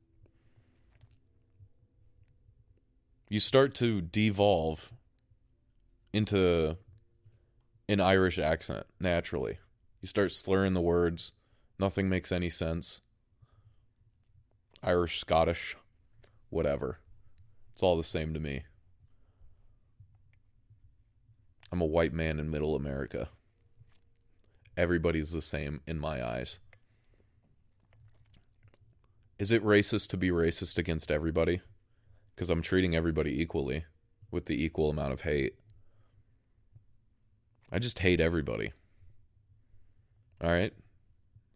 you 3.30 3.40
start 3.40 3.74
to 3.76 4.02
devolve 4.02 4.92
into 6.12 6.76
an 7.88 8.00
Irish 8.02 8.38
accent 8.38 8.84
naturally. 9.00 9.56
You 10.02 10.08
start 10.08 10.32
slurring 10.32 10.74
the 10.74 10.80
words. 10.80 11.30
Nothing 11.78 12.08
makes 12.08 12.32
any 12.32 12.50
sense. 12.50 13.00
Irish, 14.82 15.20
Scottish, 15.20 15.76
whatever. 16.50 16.98
It's 17.72 17.84
all 17.84 17.96
the 17.96 18.02
same 18.02 18.34
to 18.34 18.40
me. 18.40 18.64
I'm 21.70 21.80
a 21.80 21.86
white 21.86 22.12
man 22.12 22.40
in 22.40 22.50
middle 22.50 22.74
America. 22.74 23.28
Everybody's 24.76 25.30
the 25.30 25.40
same 25.40 25.80
in 25.86 26.00
my 26.00 26.26
eyes. 26.26 26.58
Is 29.38 29.52
it 29.52 29.64
racist 29.64 30.08
to 30.08 30.16
be 30.16 30.30
racist 30.30 30.78
against 30.78 31.12
everybody? 31.12 31.62
Because 32.34 32.50
I'm 32.50 32.60
treating 32.60 32.96
everybody 32.96 33.40
equally 33.40 33.84
with 34.32 34.46
the 34.46 34.64
equal 34.64 34.90
amount 34.90 35.12
of 35.12 35.20
hate. 35.20 35.54
I 37.70 37.78
just 37.78 38.00
hate 38.00 38.20
everybody. 38.20 38.72
All 40.42 40.50
right? 40.50 40.72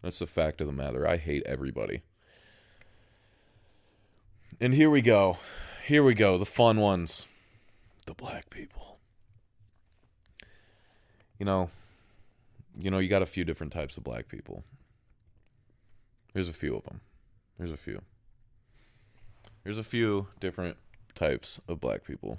That's 0.03 0.19
the 0.19 0.27
fact 0.27 0.61
of 0.61 0.67
the 0.67 0.73
matter. 0.73 1.07
I 1.07 1.17
hate 1.17 1.43
everybody. 1.45 2.03
And 4.61 4.73
here 4.73 4.89
we 4.89 5.03
go. 5.03 5.39
Here 5.87 6.03
we 6.03 6.15
go. 6.15 6.39
The 6.39 6.47
fun 6.47 6.79
ones. 6.79 7.27
The 8.07 8.15
black 8.15 8.49
people. 8.51 8.99
You 11.39 11.45
know, 11.45 11.71
you 12.79 12.91
know, 12.91 12.99
you 12.99 13.09
got 13.09 13.23
a 13.23 13.27
few 13.27 13.45
different 13.45 13.73
types 13.73 13.97
of 13.97 14.05
black 14.05 14.29
people. 14.29 14.65
There's 16.33 16.49
a 16.49 16.55
few 16.55 16.77
of 16.77 16.85
them. 16.85 17.01
There's 17.59 17.73
a 17.73 17.77
few. 17.77 18.03
There's 19.65 19.79
a 19.79 19.85
few 19.85 20.29
different 20.39 20.77
types 21.15 21.61
of 21.67 21.81
black 21.81 22.05
people. 22.05 22.39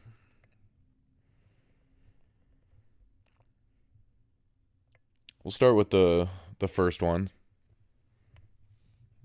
We'll 5.47 5.53
start 5.53 5.75
with 5.75 5.91
the 5.91 6.27
the 6.59 6.67
first 6.67 7.01
one. 7.01 7.29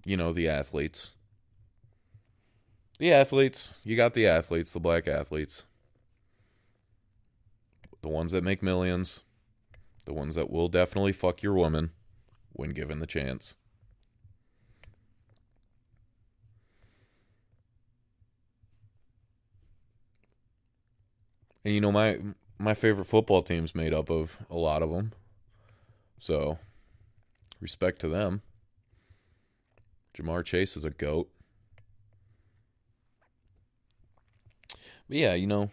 You 0.05 0.17
know, 0.17 0.33
the 0.33 0.49
athletes. 0.49 1.15
The 3.01 3.13
athletes, 3.13 3.81
you 3.83 3.97
got 3.97 4.15
the 4.15 4.29
athletes, 4.29 4.71
the 4.71 4.79
black 4.79 5.09
athletes. 5.09 5.65
The 8.03 8.09
ones 8.09 8.31
that 8.31 8.45
make 8.45 8.63
millions, 8.63 9.25
the 10.05 10.13
ones 10.13 10.37
that 10.37 10.49
will 10.49 10.69
definitely 10.69 11.13
fuck 11.13 11.43
your 11.43 11.55
woman 11.55 11.91
when 12.53 12.71
given 12.71 13.01
the 13.01 13.07
chance. 13.09 13.57
And 21.65 21.75
you 21.75 21.81
know 21.81 21.91
my 21.91 22.21
my 22.61 22.75
favorite 22.75 23.07
football 23.07 23.43
team's 23.43 23.75
made 23.75 23.93
up 23.93 24.09
of 24.09 24.39
a 24.49 24.55
lot 24.55 24.85
of 24.85 24.93
them. 24.93 25.15
So, 26.23 26.61
respect 27.61 28.01
to 28.03 28.09
them. 28.09 28.43
Ja'Marr 30.15 30.45
Chase 30.45 30.77
is 30.77 30.85
a 30.85 30.91
goat. 30.91 31.29
But 35.09 35.19
yeah, 35.19 35.35
you 35.35 35.49
know, 35.49 35.73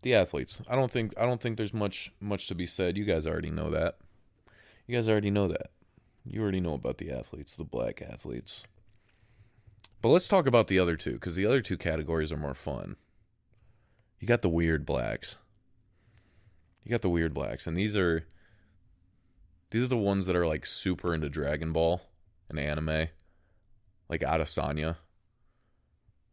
the 0.00 0.14
athletes. 0.14 0.62
I 0.70 0.74
don't 0.74 0.90
think 0.90 1.12
I 1.18 1.26
don't 1.26 1.38
think 1.38 1.58
there's 1.58 1.74
much 1.74 2.10
much 2.18 2.48
to 2.48 2.54
be 2.54 2.64
said. 2.64 2.96
You 2.96 3.04
guys 3.04 3.26
already 3.26 3.50
know 3.50 3.68
that. 3.68 3.98
You 4.86 4.96
guys 4.96 5.06
already 5.06 5.30
know 5.30 5.48
that. 5.48 5.70
You 6.24 6.40
already 6.40 6.60
know 6.60 6.72
about 6.72 6.96
the 6.96 7.10
athletes, 7.10 7.54
the 7.54 7.64
black 7.64 8.00
athletes. 8.00 8.64
But 10.00 10.08
let's 10.08 10.28
talk 10.28 10.46
about 10.46 10.68
the 10.68 10.78
other 10.78 10.96
two 10.96 11.18
cuz 11.18 11.34
the 11.34 11.44
other 11.44 11.60
two 11.60 11.76
categories 11.76 12.32
are 12.32 12.38
more 12.38 12.54
fun. 12.54 12.96
You 14.18 14.26
got 14.26 14.40
the 14.40 14.48
weird 14.48 14.86
blacks. 14.86 15.36
You 16.84 16.90
got 16.90 17.02
the 17.02 17.10
weird 17.10 17.34
blacks 17.34 17.66
and 17.66 17.76
these 17.76 17.98
are 17.98 18.24
these 19.70 19.84
are 19.84 19.88
the 19.88 19.96
ones 19.96 20.26
that 20.26 20.36
are 20.36 20.46
like 20.46 20.66
super 20.66 21.14
into 21.14 21.28
Dragon 21.28 21.72
Ball 21.72 22.02
and 22.48 22.58
anime. 22.58 23.08
Like 24.08 24.22
Adesanya, 24.22 24.96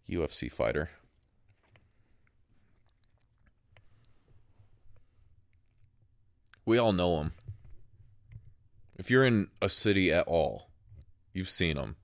UFC 0.09 0.51
fighter. 0.51 0.89
We 6.65 6.79
all 6.79 6.91
know 6.91 7.17
them. 7.17 7.33
If 8.97 9.11
you're 9.11 9.23
in 9.23 9.47
a 9.61 9.69
city 9.69 10.11
at 10.11 10.27
all, 10.27 10.69
you've 11.33 11.49
seen 11.49 11.77
them. 11.77 11.95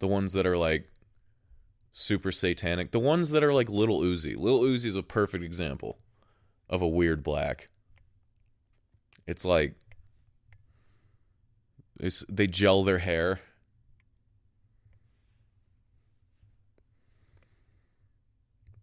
The 0.00 0.08
ones 0.08 0.32
that 0.32 0.44
are 0.44 0.58
like 0.58 0.90
super 1.92 2.32
satanic. 2.32 2.90
The 2.90 2.98
ones 2.98 3.30
that 3.30 3.44
are 3.44 3.54
like 3.54 3.70
Little 3.70 4.00
Uzi. 4.00 4.36
Little 4.36 4.60
Uzi 4.60 4.86
is 4.86 4.96
a 4.96 5.02
perfect 5.02 5.44
example 5.44 5.98
of 6.68 6.82
a 6.82 6.88
weird 6.88 7.22
black. 7.22 7.68
It's 9.26 9.44
like 9.44 9.74
it's, 11.98 12.24
they 12.28 12.46
gel 12.46 12.84
their 12.84 12.98
hair. 12.98 13.40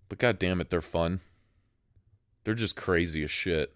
But 0.10 0.20
god 0.20 0.40
damn 0.40 0.60
it, 0.60 0.70
they're 0.70 0.82
fun. 0.82 1.22
They're 2.44 2.54
just 2.54 2.76
crazy 2.76 3.24
as 3.24 3.32
shit. 3.32 3.74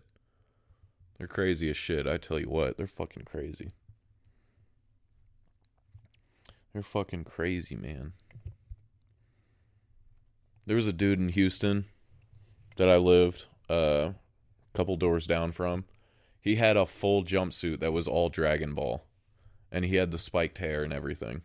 They're 1.18 1.28
crazy 1.28 1.70
as 1.70 1.78
shit. 1.78 2.08
I 2.08 2.18
tell 2.18 2.40
you 2.40 2.50
what, 2.50 2.78
they're 2.78 2.88
fucking 2.88 3.24
crazy. 3.24 3.72
They're 6.74 6.84
fucking 6.84 7.24
crazy, 7.24 7.76
man. 7.76 8.14
There 10.66 10.76
was 10.76 10.88
a 10.88 10.94
dude 10.94 11.20
in 11.20 11.30
Houston 11.30 11.86
that 12.76 12.90
I 12.90 12.98
lived 12.98 13.48
uh, 13.70 14.10
a 14.12 14.16
couple 14.74 14.98
doors 14.98 15.26
down 15.26 15.52
from. 15.52 15.86
He 16.46 16.58
had 16.58 16.78
a 16.78 16.86
full 16.86 17.24
jumpsuit 17.24 17.80
that 17.80 17.92
was 17.92 18.08
all 18.08 18.30
Dragon 18.30 18.76
Ball, 18.76 19.04
and 19.72 19.84
he 19.84 19.96
had 19.96 20.12
the 20.12 20.20
spiked 20.20 20.60
hair 20.60 20.84
and 20.84 20.94
everything. 20.94 21.42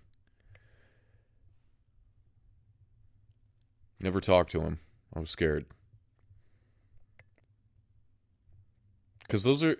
Never 3.98 4.20
talked 4.20 4.50
to 4.52 4.60
him. 4.60 4.78
I 5.16 5.20
was 5.20 5.30
scared. 5.30 5.64
Cuz 9.30 9.42
those 9.42 9.64
are 9.64 9.76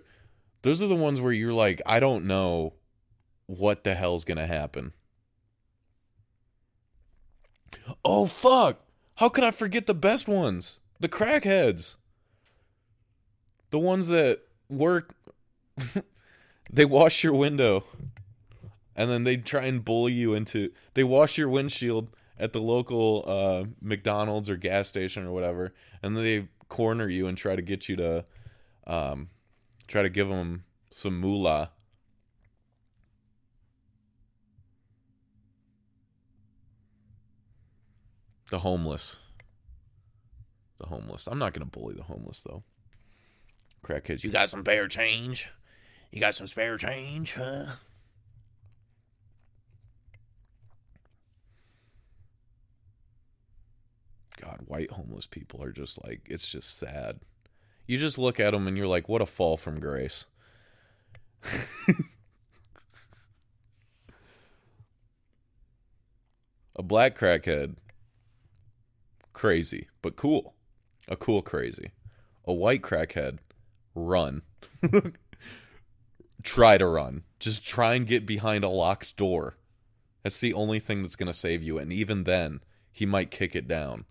those 0.63 0.81
are 0.81 0.87
the 0.87 0.95
ones 0.95 1.21
where 1.21 1.31
you're 1.31 1.53
like 1.53 1.83
I 1.85 1.99
don't 1.99 2.25
know 2.25 2.73
what 3.45 3.83
the 3.83 3.93
hell's 3.93 4.25
going 4.25 4.37
to 4.39 4.47
happen. 4.47 4.93
Oh 8.03 8.25
fuck. 8.25 8.79
How 9.15 9.29
could 9.29 9.43
I 9.43 9.51
forget 9.51 9.85
the 9.85 9.93
best 9.93 10.27
ones? 10.27 10.79
The 10.99 11.09
crackheads. 11.09 11.97
The 13.69 13.79
ones 13.79 14.07
that 14.07 14.47
work 14.71 15.13
they 16.71 16.85
wash 16.85 17.23
your 17.23 17.33
window 17.33 17.83
and 18.95 19.09
then 19.09 19.23
they 19.23 19.37
try 19.37 19.63
and 19.63 19.83
bully 19.83 20.13
you 20.13 20.33
into 20.33 20.71
they 20.93 21.03
wash 21.03 21.37
your 21.37 21.49
windshield 21.49 22.15
at 22.37 22.53
the 22.53 22.61
local 22.61 23.23
uh, 23.27 23.63
McDonald's 23.81 24.49
or 24.49 24.55
gas 24.55 24.87
station 24.87 25.25
or 25.25 25.31
whatever 25.31 25.73
and 26.01 26.15
then 26.15 26.23
they 26.23 26.47
corner 26.69 27.07
you 27.07 27.27
and 27.27 27.37
try 27.37 27.55
to 27.55 27.61
get 27.61 27.89
you 27.89 27.95
to 27.97 28.25
um, 28.87 29.29
try 29.87 30.01
to 30.01 30.09
give 30.09 30.29
them 30.29 30.63
some 30.89 31.19
moolah. 31.19 31.71
The 38.49 38.59
homeless. 38.59 39.17
The 40.79 40.87
homeless. 40.87 41.27
I'm 41.27 41.39
not 41.39 41.53
going 41.53 41.65
to 41.65 41.79
bully 41.79 41.95
the 41.95 42.03
homeless 42.03 42.41
though 42.41 42.63
Crackheads, 43.85 44.23
you 44.23 44.31
got 44.31 44.49
some 44.49 44.61
spare 44.61 44.87
change? 44.87 45.47
You 46.11 46.19
got 46.19 46.35
some 46.35 46.47
spare 46.47 46.77
change, 46.77 47.33
huh? 47.33 47.65
God, 54.39 54.59
white 54.65 54.89
homeless 54.91 55.25
people 55.25 55.63
are 55.63 55.71
just 55.71 56.03
like, 56.03 56.21
it's 56.25 56.47
just 56.47 56.77
sad. 56.77 57.19
You 57.87 57.97
just 57.97 58.17
look 58.17 58.39
at 58.39 58.51
them 58.51 58.67
and 58.67 58.77
you're 58.77 58.87
like, 58.87 59.09
what 59.09 59.21
a 59.21 59.25
fall 59.25 59.57
from 59.57 59.79
grace. 59.79 60.25
a 66.75 66.83
black 66.83 67.17
crackhead, 67.17 67.75
crazy, 69.33 69.87
but 70.01 70.15
cool. 70.15 70.53
A 71.07 71.15
cool 71.15 71.41
crazy. 71.41 71.91
A 72.45 72.53
white 72.53 72.81
crackhead, 72.81 73.39
run. 73.95 74.41
try 76.43 76.77
to 76.77 76.87
run. 76.87 77.23
Just 77.39 77.65
try 77.65 77.95
and 77.95 78.07
get 78.07 78.25
behind 78.25 78.63
a 78.63 78.69
locked 78.69 79.17
door. 79.17 79.57
That's 80.23 80.39
the 80.39 80.53
only 80.53 80.79
thing 80.79 81.01
that's 81.01 81.15
going 81.15 81.27
to 81.27 81.33
save 81.33 81.63
you. 81.63 81.77
And 81.77 81.91
even 81.91 82.23
then, 82.23 82.61
he 82.91 83.05
might 83.05 83.31
kick 83.31 83.55
it 83.55 83.67
down. 83.67 84.05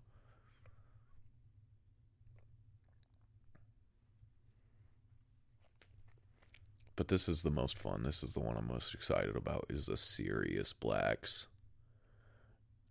But 6.95 7.07
this 7.07 7.27
is 7.27 7.41
the 7.41 7.49
most 7.49 7.79
fun. 7.79 8.03
This 8.03 8.21
is 8.21 8.33
the 8.33 8.41
one 8.41 8.57
I'm 8.57 8.67
most 8.67 8.93
excited 8.93 9.35
about 9.35 9.65
is 9.69 9.87
the 9.87 9.97
Sirius 9.97 10.73
Blacks. 10.73 11.47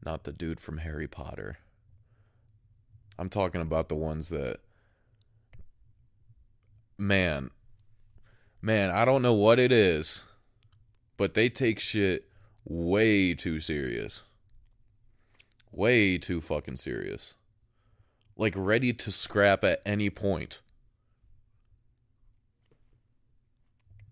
Not 0.04 0.24
the 0.24 0.32
dude 0.32 0.58
from 0.58 0.78
Harry 0.78 1.06
Potter. 1.06 1.58
I'm 3.18 3.28
talking 3.28 3.60
about 3.60 3.88
the 3.88 3.94
ones 3.94 4.30
that 4.30 4.60
man 7.00 7.50
man, 8.62 8.90
I 8.90 9.04
don't 9.04 9.22
know 9.22 9.34
what 9.34 9.58
it 9.58 9.72
is, 9.72 10.24
but 11.16 11.34
they 11.34 11.48
take 11.48 11.78
shit 11.78 12.28
way 12.64 13.34
too 13.34 13.60
serious. 13.60 14.22
Way 15.72 16.18
too 16.18 16.40
fucking 16.40 16.76
serious. 16.76 17.34
Like 18.36 18.54
ready 18.56 18.92
to 18.92 19.12
scrap 19.12 19.64
at 19.64 19.82
any 19.86 20.10
point. 20.10 20.62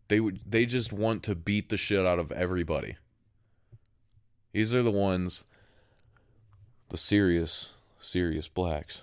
They 0.09 0.21
would 0.21 0.41
they 0.47 0.65
just 0.65 0.93
want 0.93 1.23
to 1.25 1.35
beat 1.35 1.69
the 1.69 1.77
shit 1.77 2.07
out 2.07 2.19
of 2.19 2.33
everybody. 2.33 2.97
These 4.53 4.75
are 4.75 4.83
the 4.83 4.91
ones 4.91 5.45
the 6.89 6.97
serious 6.97 7.73
serious 8.01 8.49
blacks. 8.49 9.03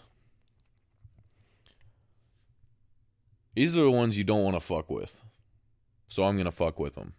These 3.56 3.78
are 3.78 3.84
the 3.84 3.92
ones 3.92 4.18
you 4.18 4.24
don't 4.24 4.44
want 4.44 4.56
to 4.56 4.62
fuck 4.62 4.90
with. 4.90 5.22
So 6.08 6.24
I'm 6.24 6.36
going 6.36 6.46
to 6.46 6.52
fuck 6.52 6.80
with 6.80 6.96
them. 6.96 7.14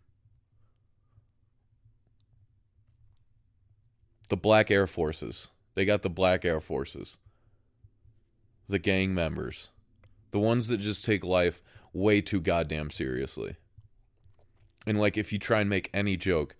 The 4.28 4.36
Black 4.36 4.70
Air 4.70 4.86
Forces. 4.86 5.48
They 5.74 5.84
got 5.84 6.02
the 6.02 6.10
Black 6.10 6.44
Air 6.44 6.60
Forces. 6.60 7.18
The 8.68 8.78
gang 8.78 9.14
members. 9.14 9.70
The 10.30 10.38
ones 10.38 10.68
that 10.68 10.80
just 10.80 11.04
take 11.04 11.24
life 11.24 11.62
way 11.92 12.20
too 12.20 12.40
goddamn 12.40 12.90
seriously. 12.90 13.56
And 14.86 15.00
like 15.00 15.16
if 15.16 15.32
you 15.32 15.38
try 15.38 15.60
and 15.60 15.70
make 15.70 15.90
any 15.94 16.16
joke 16.16 16.54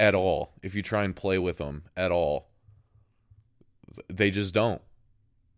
at 0.00 0.14
all, 0.14 0.54
if 0.62 0.74
you 0.74 0.82
try 0.82 1.04
and 1.04 1.14
play 1.14 1.38
with 1.38 1.58
them 1.58 1.84
at 1.96 2.10
all, 2.10 2.48
they 4.08 4.30
just 4.30 4.54
don't. 4.54 4.82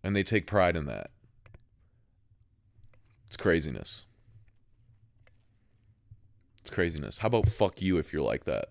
And 0.02 0.14
they 0.14 0.22
take 0.22 0.46
pride 0.46 0.76
in 0.76 0.86
that. 0.86 1.10
It's 3.26 3.36
craziness. 3.36 4.04
It's 6.60 6.70
craziness. 6.70 7.18
How 7.18 7.28
about 7.28 7.48
fuck 7.48 7.80
you 7.80 7.98
if 7.98 8.12
you're 8.12 8.22
like 8.22 8.44
that? 8.44 8.66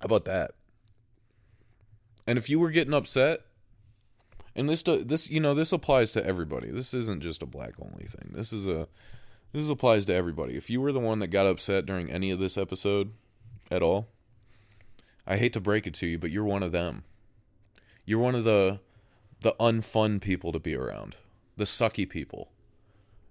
How 0.00 0.06
about 0.06 0.24
that? 0.26 0.52
And 2.26 2.38
if 2.38 2.50
you 2.50 2.58
were 2.58 2.70
getting 2.70 2.94
upset, 2.94 3.40
and 4.54 4.68
this 4.68 4.82
this 4.82 5.28
you 5.30 5.40
know 5.40 5.54
this 5.54 5.72
applies 5.72 6.12
to 6.12 6.26
everybody. 6.26 6.70
This 6.70 6.94
isn't 6.94 7.22
just 7.22 7.42
a 7.42 7.46
black 7.46 7.74
only 7.80 8.06
thing. 8.06 8.30
This 8.32 8.52
is 8.52 8.66
a 8.66 8.88
this 9.52 9.68
applies 9.68 10.06
to 10.06 10.14
everybody. 10.14 10.56
If 10.56 10.70
you 10.70 10.80
were 10.80 10.92
the 10.92 11.00
one 11.00 11.18
that 11.20 11.28
got 11.28 11.46
upset 11.46 11.86
during 11.86 12.10
any 12.10 12.30
of 12.30 12.38
this 12.38 12.58
episode 12.58 13.12
at 13.70 13.82
all, 13.82 14.08
I 15.26 15.36
hate 15.36 15.52
to 15.54 15.60
break 15.60 15.86
it 15.86 15.94
to 15.94 16.06
you, 16.06 16.18
but 16.18 16.30
you're 16.30 16.44
one 16.44 16.62
of 16.62 16.72
them. 16.72 17.04
You're 18.04 18.20
one 18.20 18.34
of 18.34 18.44
the 18.44 18.80
the 19.42 19.54
unfun 19.60 20.20
people 20.20 20.52
to 20.52 20.58
be 20.58 20.74
around. 20.74 21.16
The 21.56 21.64
sucky 21.64 22.08
people. 22.08 22.50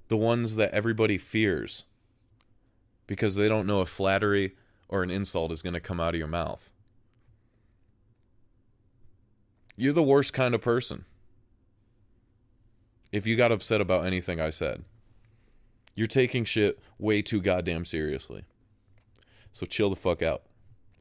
The 0.08 0.18
ones 0.18 0.56
that 0.56 0.72
everybody 0.72 1.18
fears 1.18 1.86
because 3.08 3.36
they 3.36 3.48
don't 3.48 3.68
know 3.68 3.82
if 3.82 3.90
flattery 3.90 4.56
or 4.88 5.04
an 5.04 5.10
insult 5.10 5.52
is 5.52 5.62
going 5.62 5.74
to 5.74 5.80
come 5.80 6.00
out 6.00 6.14
of 6.14 6.20
your 6.20 6.28
mouth. 6.28 6.70
You're 9.76 9.94
the 9.94 10.04
worst 10.04 10.34
kind 10.34 10.56
of 10.56 10.62
person. 10.62 11.06
If 13.12 13.26
you 13.26 13.36
got 13.36 13.52
upset 13.52 13.82
about 13.82 14.06
anything 14.06 14.40
I 14.40 14.50
said. 14.50 14.84
You're 15.96 16.08
taking 16.08 16.44
shit 16.44 16.80
way 17.00 17.22
too 17.22 17.42
goddamn 17.42 17.86
seriously. 17.86 18.44
So 19.54 19.66
chill 19.66 19.90
the 19.90 19.96
fuck 19.96 20.22
out. 20.22 20.44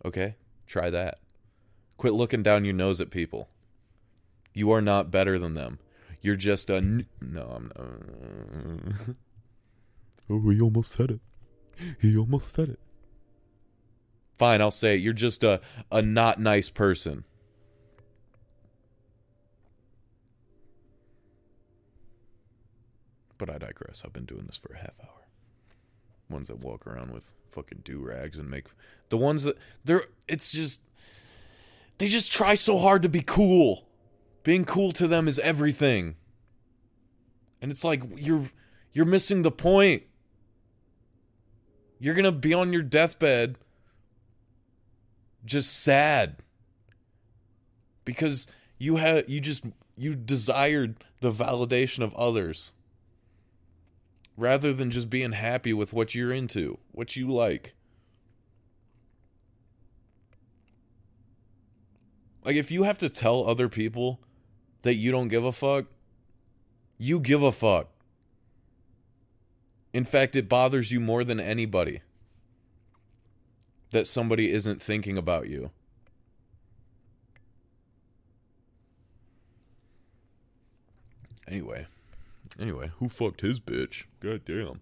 Okay? 0.05 0.37
Try 0.67 0.91
that. 0.91 1.19
Quit 1.97 2.13
looking 2.13 2.43
down 2.43 2.65
your 2.65 2.75
nose 2.75 3.01
at 3.01 3.11
people. 3.11 3.49
You 4.53 4.71
are 4.71 4.83
not 4.83 5.11
better 5.11 5.39
than 5.39 5.55
them. 5.55 5.79
You're 6.25 6.37
just 6.37 6.71
a 6.71 6.77
n- 6.77 7.07
no. 7.21 7.43
I'm 7.43 7.71
not. 7.77 9.17
oh, 10.31 10.51
he 10.51 10.59
almost 10.59 10.93
said 10.93 11.11
it. 11.11 11.21
He 12.01 12.17
almost 12.17 12.55
said 12.55 12.71
it. 12.71 12.81
Fine, 14.39 14.63
I'll 14.63 14.71
say 14.71 14.95
it. 14.95 15.03
You're 15.03 15.13
just 15.13 15.45
a 15.45 15.61
a 15.93 16.01
not 16.01 16.41
nice 16.41 16.71
person. 16.71 17.25
But 23.37 23.51
I 23.51 23.59
digress. 23.59 24.03
I've 24.03 24.15
been 24.15 24.25
doing 24.25 24.47
this 24.47 24.57
for 24.57 24.73
a 24.73 24.79
half 24.79 24.95
hour. 25.03 25.27
Ones 26.31 26.49
that 26.49 26.61
walk 26.61 26.87
around 26.87 27.13
with 27.13 27.35
fucking 27.51 27.83
do 27.85 27.99
rags 27.99 28.39
and 28.39 28.49
make 28.49 28.69
the 29.11 29.19
ones 29.19 29.43
that 29.43 29.59
they're 29.85 30.05
it's 30.27 30.53
just 30.53 30.81
they 31.99 32.07
just 32.07 32.33
try 32.33 32.55
so 32.55 32.79
hard 32.79 33.03
to 33.03 33.11
be 33.11 33.21
cool. 33.21 33.85
Being 34.45 34.65
cool 34.65 34.93
to 34.93 35.09
them 35.09 35.27
is 35.27 35.39
everything. 35.41 36.15
And 37.61 37.73
it's 37.73 37.83
like 37.83 38.03
you're 38.17 38.45
you're 38.93 39.07
missing 39.07 39.43
the 39.43 39.51
point. 39.51 40.05
You're 41.99 42.15
going 42.15 42.25
to 42.25 42.33
be 42.33 42.53
on 42.55 42.73
your 42.73 42.83
deathbed 42.83 43.57
just 45.45 45.73
sad 45.83 46.37
because 48.05 48.47
you 48.79 48.97
had 48.97 49.29
you 49.29 49.41
just 49.41 49.65
you 49.97 50.15
desired 50.15 51.03
the 51.21 51.33
validation 51.33 52.03
of 52.03 52.15
others 52.15 52.73
rather 54.37 54.73
than 54.73 54.91
just 54.91 55.09
being 55.09 55.33
happy 55.33 55.73
with 55.73 55.93
what 55.93 56.15
you're 56.15 56.33
into, 56.33 56.79
what 56.93 57.17
you 57.17 57.29
like. 57.29 57.75
Like, 62.45 62.57
if 62.57 62.71
you 62.71 62.83
have 62.83 62.99
to 62.99 63.09
tell 63.09 63.49
other 63.49 63.71
people 63.71 64.21
that 64.85 64.95
you 64.95 65.11
don't 65.11 65.29
give 65.29 65.45
a 65.45 65.53
fuck, 65.53 65.87
you 66.97 67.21
give 67.21 67.43
a 67.43 67.53
fuck. 67.53 67.89
In 69.93 70.05
fact, 70.05 70.37
it 70.37 70.49
bothers 70.49 70.91
you 70.91 71.01
more 71.01 71.25
than 71.25 71.39
anybody 71.39 72.01
that 73.91 74.07
somebody 74.07 74.51
isn't 74.51 74.81
thinking 74.81 75.19
about 75.19 75.49
you. 75.49 75.71
Anyway, 81.47 81.87
Anyway, 82.61 82.91
who 82.99 83.09
fucked 83.09 83.41
his 83.41 83.59
bitch? 83.59 84.05
God 84.21 84.43
damn. 84.45 84.81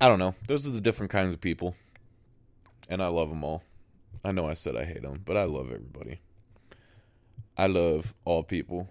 I 0.00 0.08
don't 0.08 0.18
know. 0.18 0.34
Those 0.46 0.66
are 0.66 0.70
the 0.70 0.80
different 0.80 1.12
kinds 1.12 1.32
of 1.32 1.40
people. 1.40 1.76
And 2.88 3.02
I 3.02 3.08
love 3.08 3.28
them 3.28 3.44
all. 3.44 3.62
I 4.24 4.32
know 4.32 4.46
I 4.46 4.54
said 4.54 4.76
I 4.76 4.84
hate 4.84 5.02
them, 5.02 5.22
but 5.24 5.36
I 5.36 5.44
love 5.44 5.72
everybody. 5.72 6.20
I 7.56 7.66
love 7.66 8.14
all 8.24 8.42
people. 8.42 8.88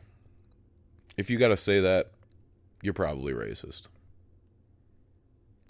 If 1.15 1.29
you 1.29 1.37
got 1.37 1.49
to 1.49 1.57
say 1.57 1.79
that, 1.79 2.11
you're 2.81 2.93
probably 2.93 3.33
racist. 3.33 3.83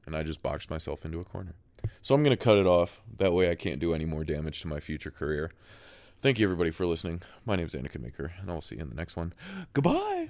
And 0.06 0.16
I 0.16 0.24
just 0.24 0.42
boxed 0.42 0.70
myself 0.70 1.06
into 1.06 1.20
a 1.20 1.24
corner. 1.24 1.54
So 2.02 2.16
I'm 2.16 2.24
going 2.24 2.36
to 2.36 2.44
cut 2.44 2.58
it 2.58 2.66
off. 2.66 3.02
That 3.18 3.34
way 3.34 3.50
I 3.50 3.56
can't 3.56 3.80
do 3.80 3.94
any 3.94 4.06
more 4.06 4.24
damage 4.24 4.62
to 4.62 4.68
my 4.68 4.80
future 4.80 5.12
career. 5.12 5.52
Thank 6.20 6.40
you, 6.40 6.46
everybody, 6.46 6.72
for 6.72 6.86
listening. 6.86 7.22
My 7.46 7.56
name 7.56 7.68
is 7.68 7.74
Anikin 7.74 8.02
Meeker, 8.02 8.34
and 8.42 8.50
I 8.50 8.54
will 8.54 8.62
see 8.62 8.76
you 8.76 8.82
in 8.82 8.90
the 8.90 8.96
next 8.96 9.16
one. 9.16 9.34
Goodbye. 9.74 10.30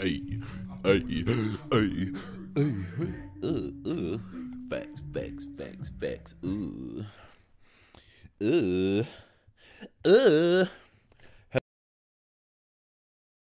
Hey, 0.00 0.22
hey, 0.84 1.02
hey, 1.10 1.24
hey, 1.72 2.12
uh, 3.42 3.70
uh, 3.90 4.18
facts, 4.68 5.02
facts, 5.14 5.46
facts, 5.56 5.90
facts, 6.00 6.34
uh, 6.44 7.02
uh, 8.44 9.04
uh. 10.04 10.66